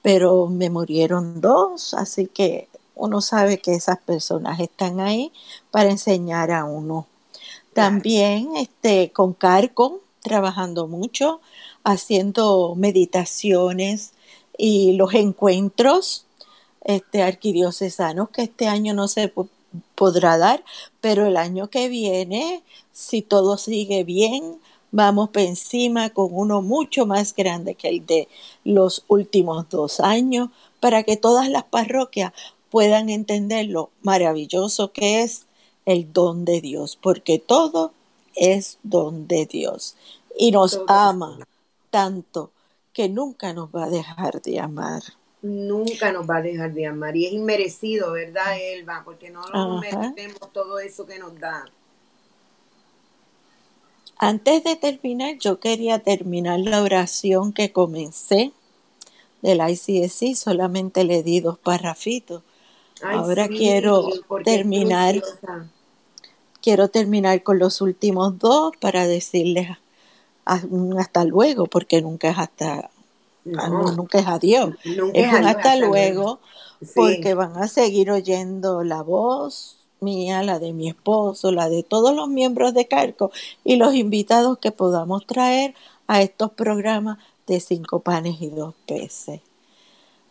pero 0.01 0.47
me 0.47 0.71
murieron 0.71 1.41
dos, 1.41 1.93
así 1.95 2.29
que 2.29 2.69
uno 2.97 3.21
sabe 3.21 3.59
que 3.59 3.75
esas 3.75 3.99
personas 3.99 4.59
están 4.59 4.99
ahí 5.01 5.31
para 5.71 5.91
enseñar 5.91 6.51
a 6.51 6.65
uno. 6.65 7.07
También 7.73 8.57
este, 8.57 9.13
con 9.13 9.35
Carco, 9.35 10.01
trabajando 10.23 10.89
mucho, 10.89 11.41
haciendo 11.85 12.75
meditaciones 12.75 14.13
y 14.59 14.95
los 14.95 15.15
encuentros 15.15 16.25
este, 16.85 17.23
arquidiocesanos 17.23 18.31
que 18.31 18.43
este 18.43 18.67
año 18.67 18.95
no 18.95 19.09
se 19.09 19.33
podrá 19.95 20.39
dar, 20.39 20.65
pero 21.01 21.27
el 21.27 21.37
año 21.37 21.69
que 21.69 21.89
viene, 21.89 22.63
si 22.93 23.21
todo 23.21 23.59
sigue 23.59 24.05
bien, 24.05 24.59
vamos 24.91 25.29
por 25.29 25.43
encima 25.43 26.11
con 26.11 26.29
uno 26.31 26.63
mucho 26.63 27.05
más 27.05 27.35
grande 27.35 27.75
que 27.75 27.89
el 27.89 28.07
de 28.07 28.29
los 28.65 29.05
últimos 29.09 29.69
dos 29.69 30.01
años, 30.01 30.49
para 30.81 31.03
que 31.03 31.17
todas 31.17 31.51
las 31.51 31.65
parroquias 31.65 32.33
puedan 32.71 33.09
entender 33.09 33.67
lo 33.67 33.91
maravilloso 34.03 34.93
que 34.93 35.23
es 35.23 35.47
el 35.85 36.13
don 36.13 36.45
de 36.45 36.61
Dios, 36.61 36.99
porque 37.01 37.39
todo 37.39 37.93
es 38.35 38.79
don 38.83 39.29
de 39.29 39.47
Dios 39.47 39.97
y 40.39 40.51
nos 40.51 40.81
ama 40.89 41.39
tanto 41.91 42.51
que 42.93 43.09
nunca 43.09 43.53
nos 43.53 43.71
va 43.71 43.85
a 43.85 43.91
dejar 43.91 44.43
de 44.43 44.61
amar 44.61 45.03
nunca 45.47 46.13
nos 46.13 46.29
va 46.29 46.39
a 46.39 46.43
dejar 46.43 46.73
de 46.73 46.87
amar. 46.87 47.17
Y 47.17 47.27
es 47.27 47.33
inmerecido, 47.33 48.13
¿verdad, 48.13 48.59
Elba? 48.61 49.03
Porque 49.05 49.31
no 49.31 49.43
nos 49.47 49.81
merecemos 49.81 50.53
todo 50.53 50.79
eso 50.79 51.07
que 51.07 51.19
nos 51.19 51.39
da. 51.39 51.65
Antes 54.19 54.65
de 54.65 54.77
terminar, 54.77 55.37
yo 55.39 55.61
quería 55.61 55.99
terminar 55.99 56.61
la 56.61 56.83
oración 56.83 57.53
que 57.53 57.73
comencé 57.73 58.53
del 59.43 59.61
ICSI, 59.61 60.35
solamente 60.35 61.05
le 61.05 61.23
di 61.23 61.41
dos 61.41 61.59
parrafitos. 61.59 62.43
Ahora 63.03 63.49
quiero 63.49 64.09
terminar, 64.45 65.23
quiero 66.63 66.89
terminar 66.89 67.43
con 67.43 67.59
los 67.59 67.81
últimos 67.81 68.39
dos 68.39 68.73
para 68.81 69.07
decirles 69.07 69.69
hasta 70.45 71.25
luego, 71.25 71.67
porque 71.67 72.01
nunca 72.01 72.31
es 72.31 72.39
hasta 72.39 72.91
nunca 73.45 74.19
es 74.19 74.27
adiós. 74.27 74.75
es 75.13 75.33
hasta 75.33 75.77
luego, 75.77 76.41
porque 76.95 77.35
van 77.35 77.57
a 77.57 77.69
seguir 77.69 78.11
oyendo 78.11 78.83
la 78.83 79.03
voz 79.03 79.79
mía, 80.01 80.43
la 80.43 80.59
de 80.59 80.73
mi 80.73 80.89
esposo, 80.89 81.53
la 81.53 81.69
de 81.69 81.83
todos 81.83 82.15
los 82.15 82.29
miembros 82.29 82.75
de 82.75 82.87
Carco 82.87 83.31
y 83.65 83.77
los 83.77 83.95
invitados 83.95 84.59
que 84.59 84.73
podamos 84.73 85.27
traer 85.27 85.75
a 86.07 86.23
estos 86.23 86.51
programas 86.53 87.19
de 87.47 87.61
cinco 87.61 88.01
panes 88.01 88.41
y 88.41 88.49
dos 88.49 88.75
peces. 88.87 89.41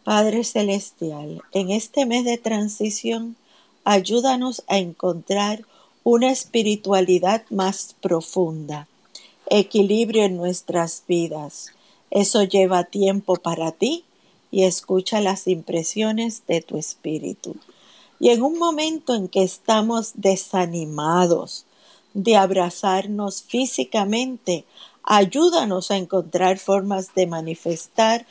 Padre 0.06 0.44
Celestial, 0.44 1.42
en 1.52 1.72
este 1.72 2.06
mes 2.06 2.26
de 2.26 2.38
transición, 2.38 3.36
ayúdanos 3.86 4.62
a 4.68 4.78
encontrar 4.78 5.66
una 6.04 6.32
espiritualidad 6.32 7.42
más 7.50 7.96
profunda, 8.02 8.88
equilibrio 9.50 10.24
en 10.24 10.38
nuestras 10.38 11.02
vidas. 11.08 11.72
Eso 12.12 12.44
lleva 12.44 12.84
tiempo 12.84 13.38
para 13.38 13.72
ti 13.72 14.06
y 14.52 14.66
escucha 14.66 15.22
las 15.22 15.48
impresiones 15.48 16.44
de 16.46 16.62
tu 16.62 16.78
espíritu. 16.78 17.56
Y 18.20 18.30
en 18.30 18.44
un 18.44 18.60
momento 18.60 19.16
en 19.16 19.28
que 19.28 19.42
estamos 19.42 20.12
desanimados 20.14 21.66
de 22.14 22.36
abrazarnos 22.36 23.42
físicamente, 23.42 24.66
ayúdanos 25.02 25.90
a 25.90 25.98
encontrar 25.98 26.60
formas 26.60 27.16
de 27.16 27.26
manifestar 27.26 28.28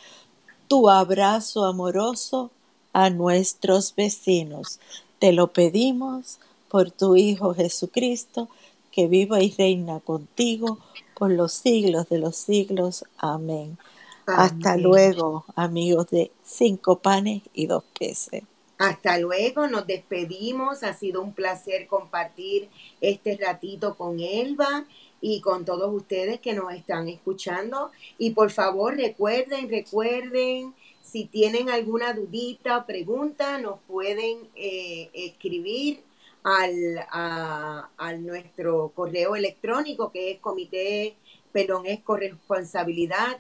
tu 0.75 0.91
abrazo 0.91 1.67
amoroso 1.67 2.51
a 2.93 3.09
nuestros 3.09 3.95
vecinos. 3.95 4.81
Te 5.21 5.31
lo 5.33 5.53
pedimos 5.53 6.41
por 6.69 6.91
tu 6.91 7.15
Hijo 7.15 7.55
Jesucristo, 7.55 8.49
que 8.91 9.07
viva 9.07 9.41
y 9.41 9.53
reina 9.53 10.01
contigo 10.01 10.81
por 11.17 11.31
los 11.31 11.53
siglos 11.53 12.09
de 12.09 12.19
los 12.19 12.35
siglos. 12.35 13.05
Amén. 13.19 13.79
Hasta 14.27 14.77
luego, 14.77 15.45
amigos 15.55 16.09
de 16.09 16.33
Cinco 16.43 16.99
Panes 16.99 17.43
y 17.55 17.67
Dos 17.67 17.85
Peces. 17.97 18.43
Hasta 18.77 19.19
luego, 19.19 19.69
nos 19.69 19.87
despedimos. 19.87 20.83
Ha 20.83 20.95
sido 20.95 21.23
un 21.23 21.35
placer 21.35 21.87
compartir 21.87 22.69
este 23.01 23.37
ratito 23.37 23.95
con 23.95 24.19
Elba 24.19 24.87
y 25.27 25.41
con 25.41 25.65
todos 25.65 25.91
ustedes 25.91 26.39
que 26.39 26.53
nos 26.53 26.75
están 26.75 27.09
escuchando. 27.09 27.91
Y 28.19 28.33
por 28.33 28.51
favor, 28.51 28.95
recuerden, 28.95 29.71
recuerden, 29.71 30.75
si 31.01 31.25
tienen 31.25 31.71
alguna 31.71 32.13
dudita 32.13 32.77
o 32.77 32.85
pregunta, 32.85 33.57
nos 33.57 33.81
pueden 33.89 34.47
eh, 34.55 35.09
escribir 35.15 36.03
al, 36.43 36.99
a, 37.11 37.89
nuestro 38.19 38.93
correo 38.95 39.35
electrónico 39.35 40.13
que 40.13 40.33
es 40.33 40.41
comité, 40.41 41.17
perdón, 41.53 41.87
es 41.87 42.01
corresponsabilidad 42.01 43.39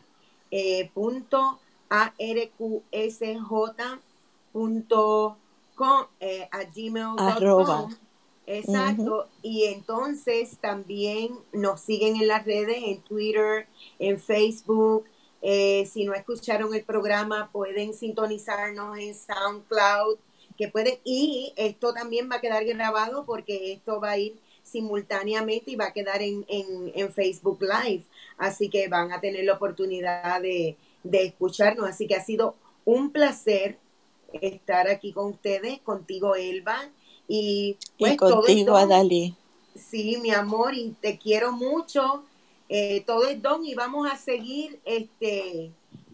eh, 0.50 0.90
punto 0.94 1.58
arqsj 1.90 3.28
punto 4.54 5.36
com, 5.74 6.06
eh, 6.18 6.48
a 6.50 6.64
gmail.com 6.64 8.03
Exacto. 8.46 9.28
Y 9.42 9.64
entonces 9.64 10.58
también 10.60 11.38
nos 11.52 11.80
siguen 11.80 12.16
en 12.16 12.28
las 12.28 12.44
redes, 12.44 12.78
en 12.84 13.00
Twitter, 13.02 13.66
en 13.98 14.20
Facebook. 14.20 15.04
Eh, 15.42 15.88
si 15.90 16.04
no 16.04 16.14
escucharon 16.14 16.74
el 16.74 16.84
programa, 16.84 17.50
pueden 17.52 17.94
sintonizarnos 17.94 18.98
en 18.98 19.14
SoundCloud, 19.14 20.18
que 20.56 20.68
pueden, 20.68 20.98
y 21.04 21.52
esto 21.56 21.92
también 21.92 22.30
va 22.30 22.36
a 22.36 22.40
quedar 22.40 22.64
grabado 22.64 23.24
porque 23.26 23.72
esto 23.72 24.00
va 24.00 24.12
a 24.12 24.18
ir 24.18 24.36
simultáneamente 24.62 25.72
y 25.72 25.76
va 25.76 25.86
a 25.86 25.92
quedar 25.92 26.22
en, 26.22 26.44
en, 26.48 27.12
Facebook 27.12 27.60
Live. 27.60 28.04
Así 28.38 28.70
que 28.70 28.88
van 28.88 29.12
a 29.12 29.20
tener 29.20 29.44
la 29.44 29.54
oportunidad 29.54 30.40
de, 30.40 30.76
de 31.02 31.24
escucharnos. 31.24 31.88
Así 31.88 32.06
que 32.06 32.14
ha 32.14 32.24
sido 32.24 32.54
un 32.84 33.10
placer 33.10 33.78
estar 34.32 34.88
aquí 34.88 35.12
con 35.12 35.26
ustedes, 35.32 35.80
contigo, 35.80 36.34
Elba 36.34 36.90
y, 37.28 37.76
pues, 37.98 38.16
contigo, 38.16 38.76
Adalí. 38.76 39.34
Sí, 39.74 40.18
mi 40.20 40.30
amor, 40.30 40.74
y 40.74 40.94
te 41.00 41.18
quiero 41.18 41.52
mucho. 41.52 42.22
Eh, 42.68 43.02
todo 43.06 43.28
es 43.28 43.40
don 43.42 43.64
y 43.64 43.74
vamos 43.74 44.10
a 44.10 44.16
seguir 44.16 44.80
este 44.84 45.70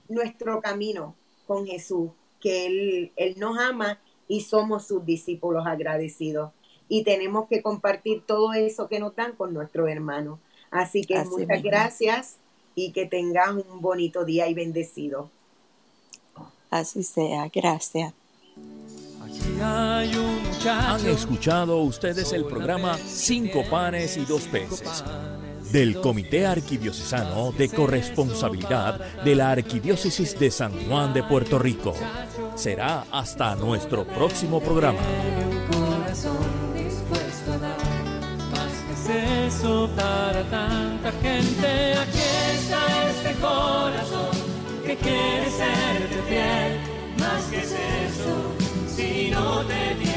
nuestro 0.09 0.61
camino 0.61 1.15
con 1.47 1.67
Jesús, 1.67 2.11
que 2.41 2.67
él, 2.67 3.13
él 3.17 3.37
nos 3.39 3.59
ama 3.59 3.99
y 4.29 4.43
somos 4.43 4.87
sus 4.87 5.05
discípulos 5.05 5.67
agradecidos. 5.67 6.53
Y 6.89 7.05
tenemos 7.05 7.49
que 7.49 7.63
compartir 7.63 8.23
todo 8.27 8.53
eso 8.53 8.89
que 8.89 8.99
nos 8.99 9.15
dan 9.15 9.37
con 9.37 9.55
nuestro 9.55 9.87
hermano. 9.87 10.41
Así 10.71 11.05
que 11.05 11.23
muchas 11.25 11.63
gracias 11.63 12.37
y 12.75 12.93
que 12.93 13.07
tengas 13.07 13.51
un 13.51 13.81
bonito 13.81 14.25
día 14.25 14.49
y 14.49 14.55
bendecido. 14.55 15.31
Así 16.71 17.03
sea, 17.03 17.49
gracias 17.53 18.13
hay 19.61 20.15
un 20.17 20.43
muchacho. 20.43 20.71
Han 20.71 21.07
escuchado 21.07 21.79
ustedes 21.79 22.33
el 22.33 22.45
programa 22.45 22.97
Cinco 22.99 23.65
Panes 23.71 24.17
y 24.17 24.25
Dos 24.25 24.43
Peces 24.43 25.05
del 25.73 26.01
Comité 26.01 26.47
Arquidiocesano 26.47 27.53
de 27.53 27.69
Corresponsabilidad 27.69 29.23
de 29.23 29.35
la 29.35 29.53
Arquidiócesis 29.53 30.39
de 30.39 30.51
San 30.51 30.73
Juan 30.87 31.13
de 31.15 31.23
Puerto 31.23 31.59
Rico. 31.59 31.95
Será 32.57 33.05
hasta 33.11 33.55
nuestro 33.55 34.05
próximo 34.05 34.61
programa. 34.61 35.01
Para 39.97 40.43
tanta 40.45 41.13
gente, 41.21 41.95
aquí 41.95 42.19
está 42.55 43.11
este 43.11 43.35
corazón 43.41 44.31
que 44.87 44.97
quiere 44.97 45.51
fiel, 46.27 46.79
más 47.19 47.45
que. 47.51 48.60
yo 49.41 49.65
te 49.65 49.95
di 49.99 50.10